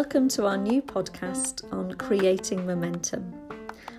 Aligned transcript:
welcome 0.00 0.28
to 0.28 0.46
our 0.46 0.56
new 0.56 0.80
podcast 0.80 1.70
on 1.74 1.92
creating 1.96 2.64
momentum. 2.64 3.34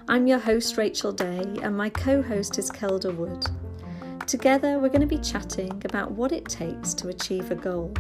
I'm 0.07 0.25
your 0.25 0.39
host, 0.39 0.75
Rachel 0.75 1.11
Day, 1.11 1.45
and 1.61 1.77
my 1.77 1.89
co 1.89 2.23
host 2.23 2.57
is 2.57 2.71
Kelda 2.71 3.11
Wood. 3.11 3.45
Together, 4.25 4.79
we're 4.79 4.89
going 4.89 5.01
to 5.01 5.05
be 5.05 5.19
chatting 5.19 5.79
about 5.85 6.09
what 6.09 6.31
it 6.31 6.45
takes 6.45 6.95
to 6.95 7.09
achieve 7.09 7.51
a 7.51 7.55
goal. 7.55 7.93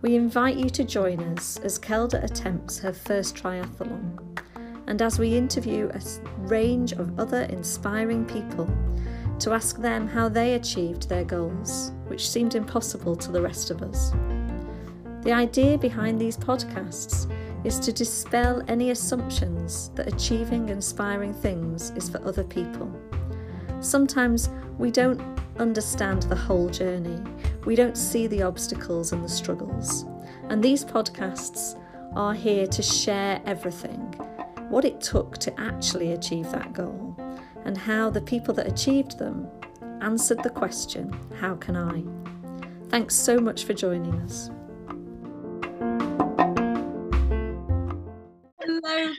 We 0.00 0.14
invite 0.14 0.58
you 0.58 0.70
to 0.70 0.84
join 0.84 1.18
us 1.36 1.58
as 1.58 1.76
Kelda 1.76 2.22
attempts 2.22 2.78
her 2.78 2.92
first 2.92 3.34
triathlon, 3.34 4.16
and 4.86 5.02
as 5.02 5.18
we 5.18 5.36
interview 5.36 5.90
a 5.92 6.00
range 6.42 6.92
of 6.92 7.18
other 7.18 7.42
inspiring 7.50 8.26
people 8.26 8.70
to 9.40 9.54
ask 9.54 9.78
them 9.78 10.06
how 10.06 10.28
they 10.28 10.54
achieved 10.54 11.08
their 11.08 11.24
goals, 11.24 11.90
which 12.06 12.30
seemed 12.30 12.54
impossible 12.54 13.16
to 13.16 13.32
the 13.32 13.42
rest 13.42 13.72
of 13.72 13.82
us. 13.82 14.12
The 15.28 15.34
idea 15.34 15.76
behind 15.76 16.18
these 16.18 16.38
podcasts 16.38 17.30
is 17.62 17.78
to 17.80 17.92
dispel 17.92 18.62
any 18.66 18.92
assumptions 18.92 19.90
that 19.94 20.10
achieving 20.10 20.70
inspiring 20.70 21.34
things 21.34 21.90
is 21.90 22.08
for 22.08 22.26
other 22.26 22.44
people. 22.44 22.90
Sometimes 23.80 24.48
we 24.78 24.90
don't 24.90 25.20
understand 25.58 26.22
the 26.22 26.34
whole 26.34 26.70
journey, 26.70 27.20
we 27.66 27.76
don't 27.76 27.98
see 27.98 28.26
the 28.26 28.40
obstacles 28.40 29.12
and 29.12 29.22
the 29.22 29.28
struggles. 29.28 30.06
And 30.48 30.64
these 30.64 30.82
podcasts 30.82 31.78
are 32.16 32.32
here 32.32 32.66
to 32.66 32.80
share 32.80 33.42
everything 33.44 34.00
what 34.70 34.86
it 34.86 34.98
took 34.98 35.36
to 35.40 35.60
actually 35.60 36.12
achieve 36.12 36.50
that 36.52 36.72
goal, 36.72 37.14
and 37.66 37.76
how 37.76 38.08
the 38.08 38.22
people 38.22 38.54
that 38.54 38.66
achieved 38.66 39.18
them 39.18 39.46
answered 40.00 40.42
the 40.42 40.48
question, 40.48 41.14
How 41.38 41.54
can 41.54 41.76
I? 41.76 42.02
Thanks 42.88 43.14
so 43.14 43.38
much 43.38 43.64
for 43.64 43.74
joining 43.74 44.14
us. 44.22 44.50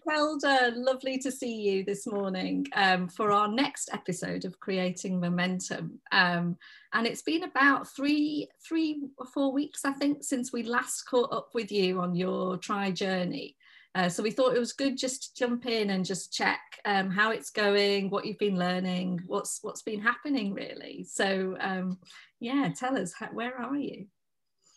Kelda, 0.07 0.73
lovely 0.75 1.17
to 1.19 1.31
see 1.31 1.53
you 1.53 1.83
this 1.85 2.05
morning 2.05 2.65
um, 2.73 3.07
for 3.07 3.31
our 3.31 3.47
next 3.47 3.89
episode 3.93 4.43
of 4.43 4.59
Creating 4.59 5.19
Momentum. 5.19 5.99
Um, 6.11 6.57
and 6.93 7.07
it's 7.07 7.21
been 7.21 7.43
about 7.43 7.87
three, 7.87 8.49
three 8.67 9.01
or 9.17 9.25
four 9.25 9.53
weeks, 9.53 9.85
I 9.85 9.93
think, 9.93 10.23
since 10.23 10.51
we 10.51 10.63
last 10.63 11.03
caught 11.03 11.31
up 11.31 11.49
with 11.53 11.71
you 11.71 12.01
on 12.01 12.15
your 12.15 12.57
tri 12.57 12.91
journey. 12.91 13.55
Uh, 13.95 14.09
so 14.09 14.21
we 14.21 14.31
thought 14.31 14.55
it 14.55 14.59
was 14.59 14.73
good 14.73 14.97
just 14.97 15.23
to 15.23 15.45
jump 15.45 15.65
in 15.65 15.91
and 15.91 16.05
just 16.05 16.33
check 16.33 16.59
um, 16.85 17.09
how 17.09 17.31
it's 17.31 17.49
going, 17.49 18.09
what 18.09 18.25
you've 18.25 18.37
been 18.37 18.59
learning, 18.59 19.21
what's 19.25 19.59
what's 19.61 19.81
been 19.81 20.01
happening 20.01 20.53
really. 20.53 21.05
So 21.09 21.57
um, 21.59 21.97
yeah, 22.39 22.69
tell 22.77 22.97
us 22.97 23.13
how, 23.13 23.27
where 23.27 23.59
are 23.59 23.75
you? 23.75 24.07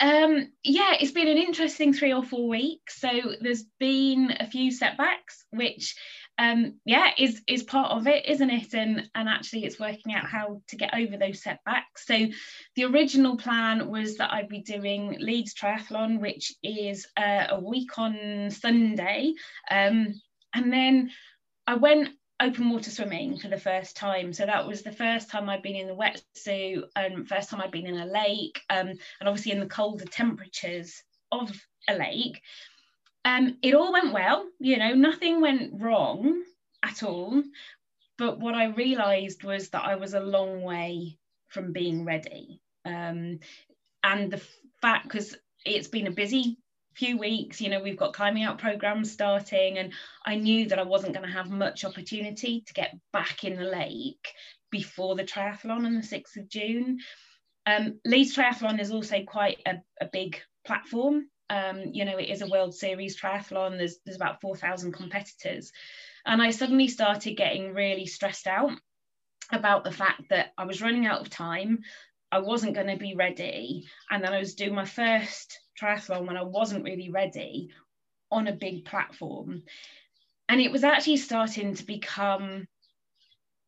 Um, 0.01 0.53
yeah, 0.65 0.95
it's 1.01 1.13
been 1.13 1.29
an 1.29 1.39
interesting 1.39 1.93
three 1.93 2.13
or 2.13 2.25
four 2.25 2.49
weeks. 2.49 3.01
So 3.01 3.09
there's 3.41 3.65
been 3.79 4.35
a 4.41 4.49
few 4.49 4.71
setbacks, 4.71 5.45
which 5.51 5.95
um, 6.39 6.79
yeah, 6.85 7.11
is 7.19 7.43
is 7.47 7.63
part 7.63 7.93
of 7.93 8.07
it, 8.07 8.27
isn't 8.27 8.51
it? 8.51 8.75
And 8.75 9.09
and 9.15 9.29
actually, 9.29 9.65
it's 9.65 9.79
working 9.79 10.15
out 10.15 10.27
how 10.27 10.63
to 10.69 10.77
get 10.77 10.95
over 10.95 11.17
those 11.17 11.43
setbacks. 11.43 12.07
So 12.07 12.27
the 12.75 12.85
original 12.85 13.37
plan 13.37 13.89
was 13.89 14.17
that 14.17 14.33
I'd 14.33 14.49
be 14.49 14.63
doing 14.63 15.19
Leeds 15.21 15.55
Triathlon, 15.55 16.21
which 16.21 16.53
is 16.63 17.07
uh, 17.17 17.47
a 17.51 17.61
week 17.61 17.99
on 17.99 18.51
Sunday, 18.51 19.35
um, 19.71 20.15
and 20.55 20.73
then 20.73 21.11
I 21.67 21.75
went 21.75 22.11
open 22.41 22.71
water 22.71 22.91
swimming 22.91 23.39
for 23.39 23.49
the 23.49 23.59
first 23.59 23.97
time. 23.97 24.33
So 24.33 24.47
that 24.47 24.67
was 24.67 24.83
the 24.83 24.93
first 24.93 25.31
time 25.31 25.49
I'd 25.49 25.63
been 25.63 25.77
in 25.77 25.87
the 25.87 25.95
wetsuit 25.95 26.85
and 26.97 27.29
first 27.29 27.51
time 27.51 27.61
I'd 27.61 27.71
been 27.71 27.87
in 27.87 27.99
a 27.99 28.07
lake 28.07 28.61
um, 28.69 28.89
and 28.89 29.29
obviously 29.29 29.53
in 29.53 29.61
the 29.61 29.67
colder 29.67 30.05
temperatures 30.05 31.03
of 31.31 31.51
a 31.89 31.95
lake. 31.95 32.41
Um, 33.25 33.59
it 33.63 33.75
all 33.75 33.93
went 33.93 34.13
well, 34.13 34.49
you 34.59 34.79
know, 34.79 34.95
nothing 34.95 35.41
went 35.41 35.81
wrong 35.81 36.43
at 36.83 37.03
all. 37.03 37.43
But 38.19 38.41
what 38.41 38.55
I 38.55 38.67
realized 38.67 39.45
was 39.45 39.71
that 39.71 39.85
I 39.85 39.95
was 39.97 40.15
a 40.15 40.21
long 40.21 40.63
way 40.63 41.19
from 41.49 41.73
being 41.73 42.05
ready. 42.05 42.61
Um, 42.85 43.39
and 44.03 44.31
the 44.31 44.43
fact, 44.81 45.05
because 45.05 45.37
it's 45.65 45.89
been 45.89 46.09
a 46.09 46.13
busy 46.13 46.59
few 46.95 47.19
weeks 47.19 47.61
you 47.61 47.69
know 47.69 47.81
we've 47.81 47.97
got 47.97 48.13
climbing 48.13 48.43
out 48.43 48.59
programs 48.59 49.11
starting 49.11 49.79
and 49.79 49.93
i 50.27 50.35
knew 50.35 50.69
that 50.69 50.79
i 50.79 50.83
wasn't 50.83 51.13
going 51.13 51.27
to 51.27 51.33
have 51.33 51.51
much 51.51 51.85
opportunity 51.85 52.63
to 52.67 52.75
get 52.75 52.95
back 53.13 53.45
in 53.45 53.57
the 53.57 53.65
lake 53.65 54.29
before 54.71 55.15
the 55.15 55.25
triathlon 55.25 55.87
on 55.87 55.95
the 55.95 56.01
6th 56.01 56.37
of 56.37 56.49
june. 56.49 56.99
Um, 57.65 58.01
leeds 58.05 58.35
triathlon 58.35 58.81
is 58.81 58.91
also 58.91 59.23
quite 59.23 59.59
a, 59.67 59.77
a 60.01 60.09
big 60.13 60.41
platform. 60.67 61.29
Um, 61.49 61.91
you 61.93 62.05
know 62.05 62.19
it 62.19 62.31
is 62.31 62.43
a 62.43 62.49
world 62.49 62.75
series 62.75 63.21
triathlon. 63.21 63.79
There's, 63.79 63.99
there's 64.05 64.17
about 64.17 64.41
4000 64.41 64.93
competitors. 64.93 65.71
And 66.27 66.43
i 66.43 66.51
suddenly 66.51 66.89
started 66.89 67.37
getting 67.37 67.75
really 67.75 68.07
stressed 68.07 68.47
out 68.47 68.73
about 69.53 69.85
the 69.85 69.93
fact 69.93 70.23
that 70.31 70.53
i 70.57 70.65
was 70.65 70.81
running 70.81 71.05
out 71.05 71.21
of 71.21 71.29
time 71.29 71.81
I 72.33 72.39
wasn't 72.39 72.75
going 72.75 72.89
to 72.89 72.97
be 72.97 73.15
ready. 73.15 73.87
And 74.11 74.25
then 74.25 74.33
I 74.33 74.39
was 74.39 74.55
doing 74.55 74.75
my 74.75 74.87
first 74.87 75.61
triathlon 75.81 76.27
when 76.27 76.39
I 76.39 76.43
wasn't 76.43 76.85
really 76.85 77.11
ready 77.11 77.71
on 78.31 78.49
a 78.49 78.53
big 78.53 78.87
platform. 78.87 79.63
And 80.49 80.61
it 80.61 80.73
was 80.73 80.83
actually 80.83 81.19
starting 81.19 81.75
to 81.75 81.85
become 81.85 82.67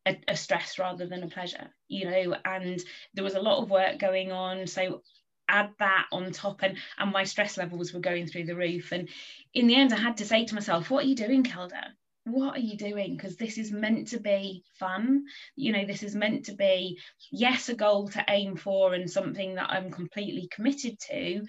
a, 0.07 0.19
a, 0.27 0.35
stress 0.35 0.77
rather 0.79 1.07
than 1.07 1.23
a 1.23 1.27
pleasure, 1.27 1.69
you 1.87 2.09
know, 2.09 2.35
and 2.43 2.81
there 3.13 3.23
was 3.23 3.35
a 3.35 3.41
lot 3.41 3.61
of 3.61 3.69
work 3.69 3.99
going 3.99 4.31
on. 4.31 4.67
So 4.67 5.03
add 5.47 5.69
that 5.77 6.07
on 6.11 6.31
top 6.31 6.63
and 6.63 6.77
and 6.97 7.11
my 7.11 7.23
stress 7.23 7.55
levels 7.57 7.93
were 7.93 7.99
going 7.99 8.25
through 8.25 8.45
the 8.45 8.55
roof. 8.55 8.91
And 8.91 9.09
in 9.53 9.67
the 9.67 9.75
end, 9.75 9.93
I 9.93 9.97
had 9.97 10.17
to 10.17 10.25
say 10.25 10.45
to 10.45 10.55
myself, 10.55 10.89
what 10.89 11.05
are 11.05 11.07
you 11.07 11.15
doing, 11.15 11.43
Kelda? 11.43 11.93
What 12.25 12.55
are 12.55 12.59
you 12.59 12.75
doing 12.75 13.15
because 13.15 13.37
this 13.37 13.57
is 13.57 13.71
meant 13.71 14.07
to 14.07 14.19
be 14.19 14.63
fun 14.79 15.23
you 15.55 15.71
know 15.71 15.85
this 15.85 16.01
is 16.03 16.15
meant 16.15 16.45
to 16.45 16.53
be 16.53 16.99
yes 17.31 17.69
a 17.69 17.75
goal 17.75 18.07
to 18.07 18.25
aim 18.29 18.55
for 18.55 18.93
and 18.93 19.09
something 19.09 19.55
that 19.55 19.69
i'm 19.69 19.91
completely 19.91 20.49
committed 20.51 20.99
to 20.99 21.41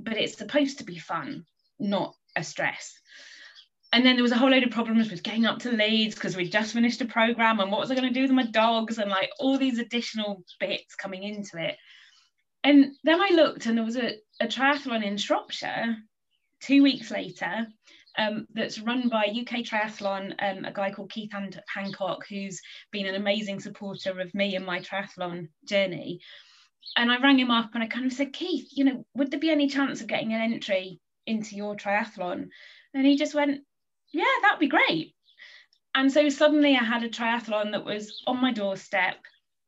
but 0.00 0.16
it's 0.16 0.36
supposed 0.36 0.78
to 0.78 0.84
be 0.84 0.98
fun, 0.98 1.44
not 1.78 2.14
a 2.36 2.42
stress. 2.42 2.98
And 3.92 4.04
then 4.04 4.16
there 4.16 4.22
was 4.22 4.32
a 4.32 4.36
whole 4.36 4.50
load 4.50 4.64
of 4.64 4.70
problems 4.70 5.10
with 5.10 5.22
getting 5.22 5.46
up 5.46 5.60
to 5.60 5.70
Leeds 5.70 6.16
because 6.16 6.36
we'd 6.36 6.50
just 6.50 6.72
finished 6.72 7.00
a 7.00 7.06
program 7.06 7.60
and 7.60 7.70
what 7.70 7.80
was 7.80 7.90
I 7.90 7.94
going 7.94 8.08
to 8.08 8.14
do 8.14 8.22
with 8.22 8.32
my 8.32 8.46
dogs 8.46 8.98
and 8.98 9.10
like 9.10 9.30
all 9.38 9.56
these 9.56 9.78
additional 9.78 10.42
bits 10.58 10.96
coming 10.96 11.22
into 11.22 11.62
it. 11.62 11.76
And 12.64 12.94
then 13.04 13.20
I 13.20 13.28
looked 13.28 13.66
and 13.66 13.78
there 13.78 13.84
was 13.84 13.96
a, 13.96 14.16
a 14.40 14.46
triathlon 14.46 15.04
in 15.04 15.16
Shropshire 15.16 15.96
two 16.60 16.82
weeks 16.82 17.10
later 17.10 17.66
um, 18.18 18.46
that's 18.54 18.78
run 18.78 19.08
by 19.08 19.24
UK 19.26 19.64
Triathlon, 19.64 20.34
um, 20.38 20.64
a 20.64 20.72
guy 20.72 20.90
called 20.90 21.10
Keith 21.10 21.32
Hand- 21.32 21.62
Hancock, 21.72 22.26
who's 22.28 22.60
been 22.92 23.06
an 23.06 23.14
amazing 23.14 23.60
supporter 23.60 24.20
of 24.20 24.34
me 24.34 24.56
and 24.56 24.64
my 24.64 24.80
triathlon 24.80 25.48
journey 25.66 26.20
and 26.96 27.10
I 27.10 27.18
rang 27.18 27.38
him 27.38 27.50
up 27.50 27.70
and 27.74 27.82
I 27.82 27.86
kind 27.86 28.06
of 28.06 28.12
said, 28.12 28.32
Keith, 28.32 28.68
you 28.72 28.84
know, 28.84 29.04
would 29.14 29.30
there 29.30 29.40
be 29.40 29.50
any 29.50 29.68
chance 29.68 30.00
of 30.00 30.06
getting 30.06 30.32
an 30.32 30.40
entry 30.40 31.00
into 31.26 31.56
your 31.56 31.76
triathlon? 31.76 32.48
And 32.92 33.06
he 33.06 33.16
just 33.16 33.34
went, 33.34 33.62
Yeah, 34.12 34.24
that'd 34.42 34.60
be 34.60 34.68
great. 34.68 35.14
And 35.94 36.12
so 36.12 36.28
suddenly 36.28 36.76
I 36.76 36.84
had 36.84 37.02
a 37.02 37.08
triathlon 37.08 37.72
that 37.72 37.84
was 37.84 38.22
on 38.26 38.40
my 38.40 38.52
doorstep, 38.52 39.16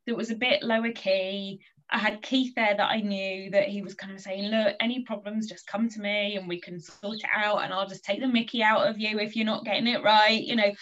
that 0.06 0.16
was 0.16 0.30
a 0.30 0.36
bit 0.36 0.62
lower 0.62 0.92
key. 0.92 1.60
I 1.91 1.98
had 1.98 2.22
Keith 2.22 2.54
there 2.54 2.74
that 2.76 2.90
I 2.90 3.00
knew 3.00 3.50
that 3.50 3.69
he 3.69 3.82
was 3.82 3.94
kind 3.94 4.12
of 4.12 4.20
saying, 4.20 4.50
Look, 4.50 4.76
any 4.81 5.02
problems, 5.05 5.49
just 5.49 5.66
come 5.66 5.88
to 5.88 6.00
me 6.00 6.37
and 6.37 6.49
we 6.49 6.61
can 6.61 6.81
sort 6.81 7.19
it 7.19 7.31
out. 7.34 7.62
And 7.62 7.72
I'll 7.72 7.88
just 7.88 8.05
take 8.05 8.20
the 8.20 8.28
mickey 8.28 8.62
out 8.62 8.88
of 8.88 8.99
you 8.99 9.19
if 9.20 9.37
you're 9.37 9.46
not 9.46 9.64
getting 9.64 9.87
it 9.87 10.02
right, 10.02 10.43
you 10.43 10.56
know. 10.56 10.72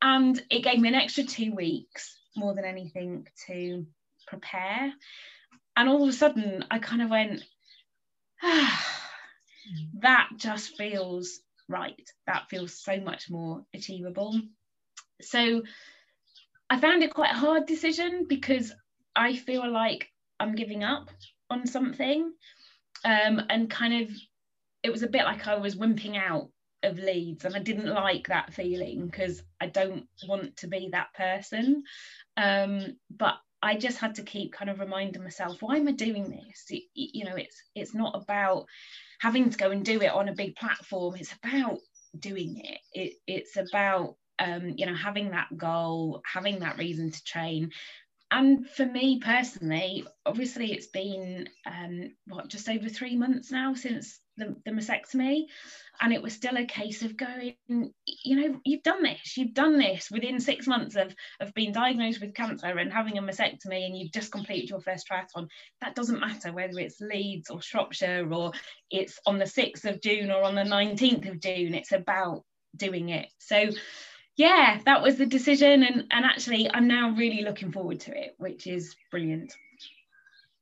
And 0.00 0.40
it 0.50 0.62
gave 0.62 0.78
me 0.78 0.88
an 0.88 0.94
extra 0.94 1.24
two 1.24 1.54
weeks 1.54 2.16
more 2.36 2.54
than 2.54 2.64
anything 2.64 3.26
to 3.46 3.86
prepare 4.26 4.92
and 5.78 5.88
all 5.88 6.02
of 6.02 6.08
a 6.08 6.12
sudden 6.12 6.64
I 6.72 6.80
kind 6.80 7.02
of 7.02 7.08
went, 7.08 7.44
ah, 8.42 9.00
that 10.00 10.28
just 10.36 10.76
feels 10.76 11.40
right. 11.68 12.10
That 12.26 12.48
feels 12.50 12.74
so 12.74 13.00
much 13.00 13.30
more 13.30 13.64
achievable. 13.72 14.40
So 15.20 15.62
I 16.68 16.80
found 16.80 17.04
it 17.04 17.14
quite 17.14 17.30
a 17.30 17.38
hard 17.38 17.66
decision 17.66 18.26
because 18.28 18.72
I 19.14 19.36
feel 19.36 19.70
like 19.70 20.08
I'm 20.40 20.54
giving 20.54 20.84
up 20.84 21.10
on 21.50 21.66
something. 21.66 22.32
Um, 23.04 23.42
and 23.48 23.70
kind 23.70 24.02
of, 24.02 24.10
it 24.82 24.90
was 24.90 25.02
a 25.02 25.08
bit 25.08 25.24
like 25.24 25.46
I 25.46 25.56
was 25.56 25.76
wimping 25.76 26.16
out 26.16 26.50
of 26.82 26.98
Leeds, 26.98 27.44
and 27.44 27.54
I 27.54 27.58
didn't 27.60 27.92
like 27.92 28.28
that 28.28 28.52
feeling 28.54 29.06
because 29.06 29.42
I 29.60 29.66
don't 29.66 30.06
want 30.26 30.56
to 30.58 30.68
be 30.68 30.90
that 30.92 31.12
person. 31.14 31.82
Um, 32.36 32.96
but 33.10 33.34
I 33.62 33.76
just 33.76 33.98
had 33.98 34.14
to 34.16 34.22
keep 34.22 34.52
kind 34.52 34.70
of 34.70 34.78
reminding 34.78 35.22
myself, 35.22 35.60
why 35.60 35.76
am 35.76 35.88
I 35.88 35.92
doing 35.92 36.30
this? 36.30 36.66
It, 36.70 36.84
you 36.94 37.24
know, 37.24 37.34
it's 37.34 37.60
it's 37.74 37.94
not 37.94 38.14
about 38.14 38.66
having 39.20 39.50
to 39.50 39.58
go 39.58 39.70
and 39.70 39.84
do 39.84 40.00
it 40.00 40.12
on 40.12 40.28
a 40.28 40.34
big 40.34 40.54
platform. 40.56 41.16
It's 41.16 41.34
about 41.44 41.78
doing 42.18 42.60
it. 42.64 42.78
it 42.92 43.14
it's 43.26 43.56
about 43.56 44.16
um, 44.38 44.74
you 44.76 44.86
know 44.86 44.94
having 44.94 45.30
that 45.30 45.48
goal, 45.56 46.22
having 46.24 46.60
that 46.60 46.78
reason 46.78 47.10
to 47.10 47.24
train, 47.24 47.70
and 48.30 48.68
for 48.68 48.84
me 48.84 49.20
personally, 49.20 50.06
obviously 50.26 50.72
it's 50.72 50.88
been 50.88 51.48
um, 51.66 52.14
what 52.26 52.48
just 52.48 52.68
over 52.68 52.88
three 52.88 53.16
months 53.16 53.50
now 53.50 53.74
since 53.74 54.20
the, 54.36 54.54
the 54.64 54.70
mastectomy, 54.70 55.46
and 56.00 56.12
it 56.12 56.22
was 56.22 56.32
still 56.32 56.56
a 56.56 56.64
case 56.64 57.02
of 57.02 57.16
going, 57.16 57.56
you 57.68 58.36
know, 58.36 58.60
you've 58.64 58.82
done 58.82 59.02
this, 59.02 59.36
you've 59.36 59.54
done 59.54 59.78
this 59.78 60.10
within 60.10 60.38
six 60.40 60.66
months 60.66 60.94
of 60.94 61.14
of 61.40 61.52
being 61.54 61.72
diagnosed 61.72 62.20
with 62.20 62.34
cancer 62.34 62.66
and 62.66 62.92
having 62.92 63.18
a 63.18 63.22
mastectomy, 63.22 63.86
and 63.86 63.96
you've 63.96 64.12
just 64.12 64.30
completed 64.30 64.70
your 64.70 64.80
first 64.80 65.08
triathlon. 65.10 65.48
That 65.80 65.94
doesn't 65.94 66.20
matter 66.20 66.52
whether 66.52 66.78
it's 66.78 67.00
Leeds 67.00 67.50
or 67.50 67.60
Shropshire 67.60 68.32
or 68.32 68.52
it's 68.90 69.18
on 69.26 69.38
the 69.38 69.46
sixth 69.46 69.84
of 69.86 70.00
June 70.00 70.30
or 70.30 70.42
on 70.44 70.54
the 70.54 70.64
nineteenth 70.64 71.26
of 71.26 71.40
June. 71.40 71.74
It's 71.74 71.92
about 71.92 72.44
doing 72.76 73.08
it. 73.08 73.28
So 73.38 73.70
yeah, 74.38 74.78
that 74.86 75.02
was 75.02 75.16
the 75.16 75.26
decision. 75.26 75.82
And, 75.82 76.04
and 76.12 76.24
actually, 76.24 76.70
I'm 76.72 76.86
now 76.86 77.10
really 77.10 77.42
looking 77.42 77.72
forward 77.72 77.98
to 78.00 78.16
it, 78.16 78.36
which 78.38 78.68
is 78.68 78.94
brilliant. 79.10 79.52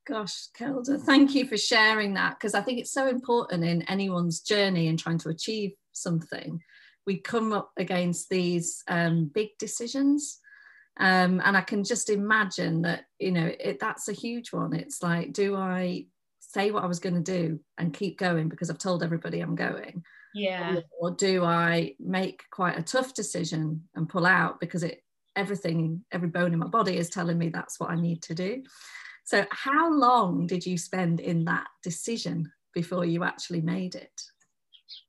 Gosh, 0.06 0.46
Kelda, 0.56 0.98
thank 0.98 1.34
you 1.34 1.46
for 1.46 1.58
sharing 1.58 2.14
that 2.14 2.38
because 2.38 2.54
I 2.54 2.62
think 2.62 2.78
it's 2.78 2.92
so 2.92 3.06
important 3.06 3.64
in 3.64 3.82
anyone's 3.82 4.40
journey 4.40 4.86
in 4.86 4.96
trying 4.96 5.18
to 5.18 5.28
achieve 5.28 5.72
something. 5.92 6.60
We 7.06 7.18
come 7.18 7.52
up 7.52 7.70
against 7.76 8.30
these 8.30 8.82
um, 8.88 9.30
big 9.34 9.50
decisions. 9.58 10.40
Um, 10.98 11.42
and 11.44 11.54
I 11.54 11.60
can 11.60 11.84
just 11.84 12.08
imagine 12.08 12.80
that, 12.82 13.04
you 13.18 13.30
know, 13.30 13.52
it, 13.60 13.78
that's 13.78 14.08
a 14.08 14.14
huge 14.14 14.52
one. 14.52 14.72
It's 14.72 15.02
like, 15.02 15.34
do 15.34 15.54
I 15.54 16.06
say 16.40 16.70
what 16.70 16.82
I 16.82 16.86
was 16.86 17.00
going 17.00 17.22
to 17.22 17.38
do 17.38 17.60
and 17.76 17.92
keep 17.92 18.18
going 18.18 18.48
because 18.48 18.70
I've 18.70 18.78
told 18.78 19.02
everybody 19.02 19.40
I'm 19.40 19.54
going? 19.54 20.02
Yeah. 20.36 20.80
Or 21.00 21.12
do 21.12 21.44
i 21.44 21.94
make 21.98 22.42
quite 22.50 22.78
a 22.78 22.82
tough 22.82 23.14
decision 23.14 23.88
and 23.94 24.08
pull 24.08 24.26
out 24.26 24.60
because 24.60 24.82
it 24.82 25.00
everything 25.34 26.04
every 26.12 26.28
bone 26.28 26.52
in 26.52 26.58
my 26.58 26.66
body 26.66 26.96
is 26.96 27.10
telling 27.10 27.36
me 27.36 27.48
that's 27.48 27.80
what 27.80 27.90
i 27.90 27.96
need 27.96 28.22
to 28.22 28.34
do? 28.34 28.62
So 29.24 29.46
how 29.50 29.90
long 29.92 30.46
did 30.46 30.64
you 30.64 30.78
spend 30.78 31.20
in 31.20 31.46
that 31.46 31.66
decision 31.82 32.52
before 32.74 33.04
you 33.04 33.24
actually 33.24 33.62
made 33.62 33.94
it? 33.94 34.20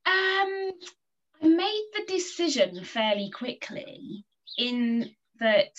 Um 0.06 0.72
i 1.42 1.46
made 1.46 1.88
the 1.94 2.04
decision 2.08 2.82
fairly 2.84 3.30
quickly 3.30 4.24
in 4.56 5.10
that 5.40 5.72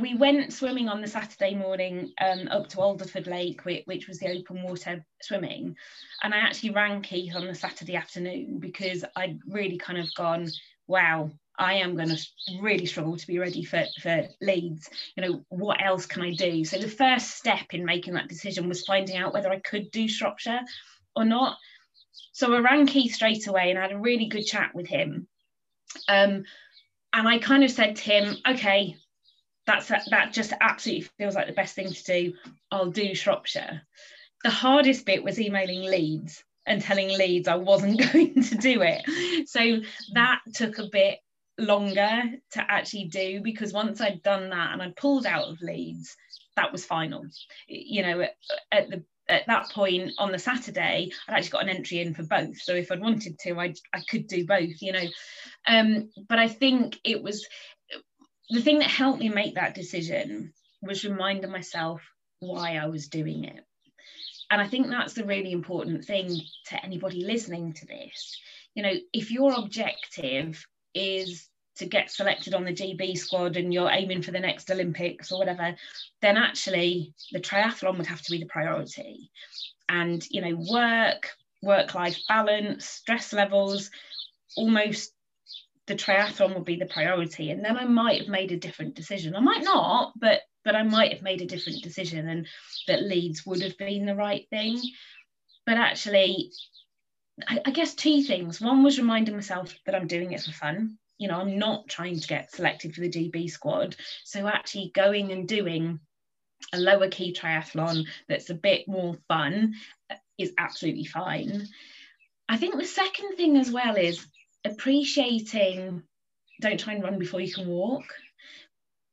we 0.00 0.14
went 0.14 0.52
swimming 0.52 0.88
on 0.88 1.00
the 1.00 1.06
Saturday 1.06 1.54
morning 1.54 2.12
um, 2.20 2.48
up 2.48 2.68
to 2.68 2.80
Alderford 2.80 3.26
Lake, 3.26 3.64
which, 3.64 3.82
which, 3.86 4.08
was 4.08 4.18
the 4.18 4.30
open 4.30 4.62
water 4.62 5.04
swimming. 5.22 5.76
And 6.22 6.34
I 6.34 6.38
actually 6.38 6.70
rang 6.70 7.02
Keith 7.02 7.34
on 7.36 7.46
the 7.46 7.54
Saturday 7.54 7.96
afternoon 7.96 8.58
because 8.58 9.04
I'd 9.16 9.38
really 9.46 9.78
kind 9.78 9.98
of 9.98 10.12
gone, 10.14 10.48
wow, 10.86 11.30
I 11.58 11.74
am 11.74 11.94
going 11.94 12.08
to 12.08 12.26
really 12.60 12.86
struggle 12.86 13.16
to 13.16 13.26
be 13.26 13.38
ready 13.38 13.64
for, 13.64 13.84
for 14.00 14.26
Leeds. 14.40 14.88
You 15.16 15.22
know, 15.22 15.44
what 15.48 15.82
else 15.84 16.06
can 16.06 16.22
I 16.22 16.32
do? 16.32 16.64
So 16.64 16.78
the 16.78 16.88
first 16.88 17.36
step 17.36 17.72
in 17.72 17.84
making 17.84 18.14
that 18.14 18.28
decision 18.28 18.68
was 18.68 18.84
finding 18.84 19.16
out 19.16 19.32
whether 19.32 19.50
I 19.50 19.60
could 19.60 19.90
do 19.90 20.08
Shropshire 20.08 20.62
or 21.14 21.24
not. 21.24 21.56
So 22.32 22.52
I 22.52 22.58
rang 22.58 22.86
Keith 22.86 23.14
straight 23.14 23.46
away 23.46 23.70
and 23.70 23.78
I 23.78 23.82
had 23.82 23.92
a 23.92 23.98
really 23.98 24.26
good 24.26 24.44
chat 24.44 24.74
with 24.74 24.88
him. 24.88 25.28
Um, 26.08 26.44
and 27.12 27.28
I 27.28 27.38
kind 27.38 27.62
of 27.62 27.70
said 27.70 27.94
to 27.94 28.02
him, 28.02 28.36
okay, 28.48 28.96
that's 29.66 29.88
that 29.88 30.32
just 30.32 30.52
absolutely 30.60 31.08
feels 31.18 31.34
like 31.34 31.46
the 31.46 31.52
best 31.52 31.74
thing 31.74 31.92
to 31.92 32.04
do. 32.04 32.32
I'll 32.70 32.90
do 32.90 33.14
Shropshire. 33.14 33.82
The 34.42 34.50
hardest 34.50 35.06
bit 35.06 35.24
was 35.24 35.40
emailing 35.40 35.82
Leeds 35.82 36.44
and 36.66 36.82
telling 36.82 37.08
Leeds 37.08 37.48
I 37.48 37.56
wasn't 37.56 38.00
going 38.12 38.42
to 38.42 38.54
do 38.56 38.82
it. 38.82 39.48
So 39.48 39.80
that 40.12 40.40
took 40.54 40.78
a 40.78 40.88
bit 40.90 41.18
longer 41.58 42.22
to 42.52 42.60
actually 42.60 43.04
do 43.04 43.40
because 43.40 43.72
once 43.72 44.00
I'd 44.00 44.22
done 44.22 44.50
that 44.50 44.72
and 44.72 44.82
I'd 44.82 44.96
pulled 44.96 45.26
out 45.26 45.48
of 45.48 45.62
Leeds, 45.62 46.16
that 46.56 46.72
was 46.72 46.84
final. 46.84 47.24
You 47.66 48.02
know, 48.02 48.20
at, 48.22 48.36
at 48.70 48.90
the 48.90 49.04
at 49.26 49.46
that 49.46 49.70
point 49.70 50.12
on 50.18 50.32
the 50.32 50.38
Saturday, 50.38 51.10
I'd 51.26 51.34
actually 51.34 51.50
got 51.50 51.62
an 51.62 51.70
entry 51.70 52.00
in 52.00 52.14
for 52.14 52.24
both. 52.24 52.60
So 52.60 52.74
if 52.74 52.92
I'd 52.92 53.00
wanted 53.00 53.38
to, 53.40 53.58
I 53.58 53.74
I 53.92 54.00
could 54.08 54.26
do 54.26 54.46
both, 54.46 54.82
you 54.82 54.92
know. 54.92 55.06
Um, 55.66 56.10
but 56.28 56.38
I 56.38 56.48
think 56.48 56.98
it 57.04 57.22
was 57.22 57.46
the 58.50 58.62
thing 58.62 58.78
that 58.80 58.90
helped 58.90 59.20
me 59.20 59.28
make 59.28 59.54
that 59.54 59.74
decision 59.74 60.52
was 60.82 61.04
reminding 61.04 61.50
myself 61.50 62.02
why 62.40 62.76
I 62.76 62.86
was 62.86 63.08
doing 63.08 63.44
it. 63.44 63.64
And 64.50 64.60
I 64.60 64.68
think 64.68 64.88
that's 64.88 65.14
the 65.14 65.24
really 65.24 65.52
important 65.52 66.04
thing 66.04 66.40
to 66.66 66.84
anybody 66.84 67.24
listening 67.24 67.72
to 67.72 67.86
this. 67.86 68.38
You 68.74 68.82
know, 68.82 68.92
if 69.12 69.30
your 69.30 69.54
objective 69.54 70.64
is 70.94 71.48
to 71.76 71.86
get 71.86 72.10
selected 72.10 72.54
on 72.54 72.64
the 72.64 72.72
GB 72.72 73.16
squad 73.16 73.56
and 73.56 73.72
you're 73.72 73.90
aiming 73.90 74.22
for 74.22 74.30
the 74.30 74.40
next 74.40 74.70
Olympics 74.70 75.32
or 75.32 75.38
whatever, 75.38 75.74
then 76.22 76.36
actually 76.36 77.14
the 77.32 77.40
triathlon 77.40 77.96
would 77.96 78.06
have 78.06 78.22
to 78.22 78.30
be 78.30 78.38
the 78.38 78.46
priority. 78.46 79.30
And, 79.88 80.24
you 80.30 80.40
know, 80.40 80.56
work, 80.70 81.30
work 81.62 81.94
life 81.94 82.18
balance, 82.28 82.86
stress 82.86 83.32
levels, 83.32 83.90
almost 84.56 85.12
the 85.86 85.94
triathlon 85.94 86.54
would 86.54 86.64
be 86.64 86.76
the 86.76 86.86
priority. 86.86 87.50
And 87.50 87.64
then 87.64 87.76
i 87.76 87.84
might 87.84 88.20
have 88.20 88.28
made 88.28 88.52
a 88.52 88.56
different 88.56 88.94
decision. 88.94 89.36
I 89.36 89.40
might 89.40 89.64
not 89.64 90.12
but 90.16 90.40
but 90.64 90.74
i 90.74 90.82
might 90.82 91.12
have 91.12 91.22
made 91.22 91.42
a 91.42 91.46
different 91.46 91.82
decision 91.82 92.28
and 92.28 92.46
that 92.88 93.02
leeds 93.02 93.44
would 93.44 93.62
have 93.62 93.76
been 93.78 94.06
the 94.06 94.14
right 94.14 94.46
thing. 94.50 94.80
But 95.66 95.76
actually 95.76 96.52
I, 97.46 97.60
I 97.66 97.70
guess 97.70 97.94
two 97.94 98.22
things. 98.22 98.60
One 98.60 98.84
was 98.84 98.98
reminding 98.98 99.34
myself 99.34 99.74
that 99.86 99.94
i'm 99.94 100.06
doing 100.06 100.32
it 100.32 100.42
for 100.42 100.52
fun. 100.52 100.98
You 101.18 101.28
know 101.28 101.40
i'm 101.40 101.58
not 101.58 101.88
trying 101.88 102.18
to 102.18 102.28
get 102.28 102.52
selected 102.52 102.94
for 102.94 103.02
the 103.02 103.10
gb 103.10 103.50
squad. 103.50 103.96
So 104.24 104.46
actually 104.46 104.90
going 104.94 105.32
and 105.32 105.46
doing 105.46 106.00
a 106.72 106.78
lower 106.78 107.08
key 107.08 107.34
triathlon 107.34 108.06
that's 108.28 108.48
a 108.48 108.54
bit 108.54 108.88
more 108.88 109.16
fun 109.28 109.74
is 110.38 110.52
absolutely 110.58 111.04
fine. 111.04 111.68
I 112.48 112.56
think 112.56 112.76
the 112.76 112.86
second 112.86 113.36
thing 113.36 113.56
as 113.56 113.70
well 113.70 113.96
is 113.96 114.26
appreciating 114.64 116.02
don't 116.60 116.80
try 116.80 116.94
and 116.94 117.02
run 117.02 117.18
before 117.18 117.40
you 117.40 117.52
can 117.52 117.66
walk. 117.66 118.04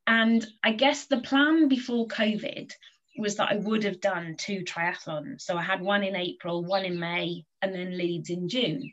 And 0.08 0.46
I 0.64 0.74
guess 0.74 1.06
the 1.06 1.22
plan 1.22 1.68
before 1.68 2.08
COVID 2.08 2.72
was 3.18 3.36
that 3.36 3.50
I 3.52 3.56
would 3.58 3.84
have 3.84 4.02
done 4.02 4.36
two 4.38 4.62
triathlons. 4.62 5.42
So 5.42 5.58
I 5.58 5.62
had 5.62 5.82
one 5.82 6.04
in 6.04 6.16
April, 6.16 6.64
one 6.64 6.86
in 6.86 7.00
May, 7.00 7.46
and 7.62 7.74
then 7.74 7.98
Leeds 7.98 8.30
in 8.30 8.48
June. 8.48 8.92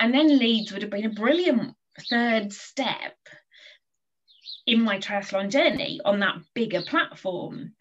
And 0.00 0.12
then 0.12 0.38
Leeds 0.38 0.72
would 0.72 0.82
have 0.82 0.90
been 0.90 1.06
a 1.06 1.10
brilliant 1.10 1.74
third 2.10 2.52
step 2.52 3.16
in 4.66 4.82
my 4.82 4.98
triathlon 4.98 5.50
journey 5.50 6.00
on 6.04 6.20
that 6.20 6.36
bigger 6.54 6.82
platform. 6.82 7.74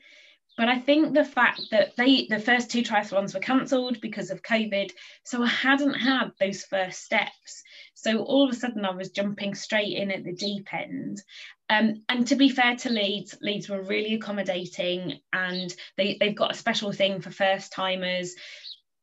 But 0.62 0.70
I 0.70 0.78
think 0.78 1.16
the 1.16 1.26
fact 1.26 1.72
that 1.72 1.96
they 1.96 2.28
the 2.30 2.38
first 2.38 2.70
two 2.70 2.84
triathlons 2.84 3.34
were 3.34 3.40
cancelled 3.40 4.00
because 4.00 4.30
of 4.30 4.44
COVID, 4.44 4.92
so 5.24 5.42
I 5.42 5.48
hadn't 5.48 5.96
had 5.96 6.34
those 6.40 6.66
first 6.66 7.04
steps. 7.04 7.64
So 7.96 8.20
all 8.20 8.48
of 8.48 8.54
a 8.54 8.56
sudden 8.56 8.86
I 8.86 8.92
was 8.92 9.10
jumping 9.10 9.56
straight 9.56 9.98
in 9.98 10.12
at 10.12 10.24
the 10.24 10.36
deep 10.36 10.72
end. 10.72 11.20
Um, 11.68 12.04
and 12.08 12.28
to 12.28 12.36
be 12.36 12.50
fair 12.50 12.76
to 12.76 12.92
Leeds, 12.92 13.36
Leeds 13.42 13.70
were 13.70 13.82
really 13.82 14.14
accommodating 14.14 15.22
and 15.34 15.76
they, 15.98 16.18
they've 16.20 16.36
got 16.36 16.52
a 16.52 16.60
special 16.60 16.92
thing 16.92 17.22
for 17.22 17.32
first 17.32 17.74
timers. 17.74 18.36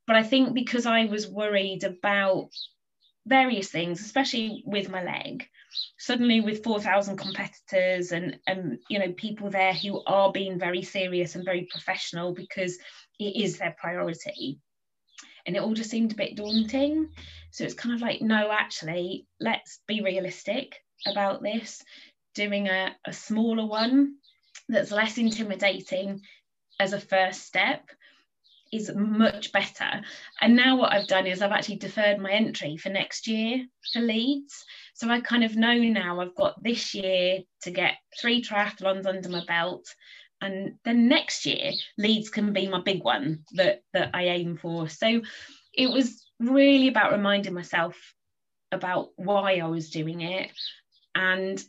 But 0.07 0.15
I 0.15 0.23
think 0.23 0.55
because 0.55 0.87
I 0.87 1.07
was 1.07 1.27
worried 1.27 1.83
about 1.83 2.50
various 3.27 3.69
things, 3.69 4.00
especially 4.00 4.62
with 4.65 4.91
my 4.91 5.03
leg, 5.03 5.49
suddenly 5.99 6.41
with 6.41 6.65
4,000 6.65 7.17
competitors 7.17 8.13
and, 8.13 8.39
and 8.47 8.79
you 8.89 8.99
know 8.99 9.13
people 9.13 9.51
there 9.51 9.75
who 9.75 10.03
are 10.07 10.33
being 10.33 10.59
very 10.59 10.83
serious 10.83 11.35
and 11.35 11.45
very 11.45 11.69
professional 11.71 12.35
because 12.35 12.79
it 13.19 13.37
is 13.37 13.59
their 13.59 13.77
priority. 13.79 14.61
And 15.47 15.57
it 15.57 15.63
all 15.63 15.75
just 15.75 15.91
seemed 15.91 16.13
a 16.13 16.17
bit 16.17 16.37
daunting. 16.37 17.09
So 17.51 17.65
it's 17.65 17.75
kind 17.75 17.95
of 17.95 18.03
like 18.03 18.21
no 18.21 18.51
actually 18.53 19.27
let's 19.41 19.81
be 19.87 20.03
realistic 20.03 20.77
about 21.07 21.43
this 21.43 21.83
doing 22.35 22.69
a, 22.69 22.95
a 23.07 23.13
smaller 23.13 23.65
one 23.65 24.17
that's 24.69 24.93
less 24.93 25.19
intimidating 25.19 26.21
as 26.79 26.93
a 26.93 27.01
first 27.01 27.45
step 27.45 27.89
is 28.73 28.91
much 28.95 29.53
better. 29.53 30.03
And 30.41 30.57
now 30.57 30.77
what 30.77 30.93
I've 30.93 31.07
done 31.07 31.27
is 31.27 31.43
I've 31.43 31.53
actually 31.53 31.77
deferred 31.77 32.19
my 32.19 32.31
entry 32.31 32.77
for 32.77 32.89
next 32.89 33.27
year 33.27 33.67
for 33.93 34.01
Leeds. 34.01 34.65
So 34.95 35.09
I 35.09 35.21
kind 35.21 35.45
of 35.45 35.57
know 35.57 35.75
now 35.75 36.21
I've 36.21 36.35
got 36.35 36.63
this 36.63 36.95
year 36.95 37.41
to 37.63 37.71
get 37.71 37.95
three 38.21 38.43
triathlons 38.43 39.07
under 39.07 39.29
my 39.29 39.45
belt. 39.47 39.87
And 40.41 40.75
then 40.85 41.09
next 41.09 41.47
year, 41.47 41.73
Leeds 41.97 42.31
can 42.31 42.53
be 42.53 42.69
my 42.69 42.81
big 42.81 43.03
one 43.03 43.45
that, 43.53 43.83
that 43.93 44.11
I 44.15 44.25
aim 44.25 44.57
for. 44.57 44.89
So 44.89 45.23
it 45.75 45.91
was 45.91 46.25
really 46.39 46.89
about 46.89 47.13
reminding 47.13 47.55
myself 47.55 47.97
about 48.71 49.11
why 49.17 49.57
I 49.57 49.69
was 49.69 49.91
doing 49.91 50.21
it 50.21 50.51
and 51.15 51.63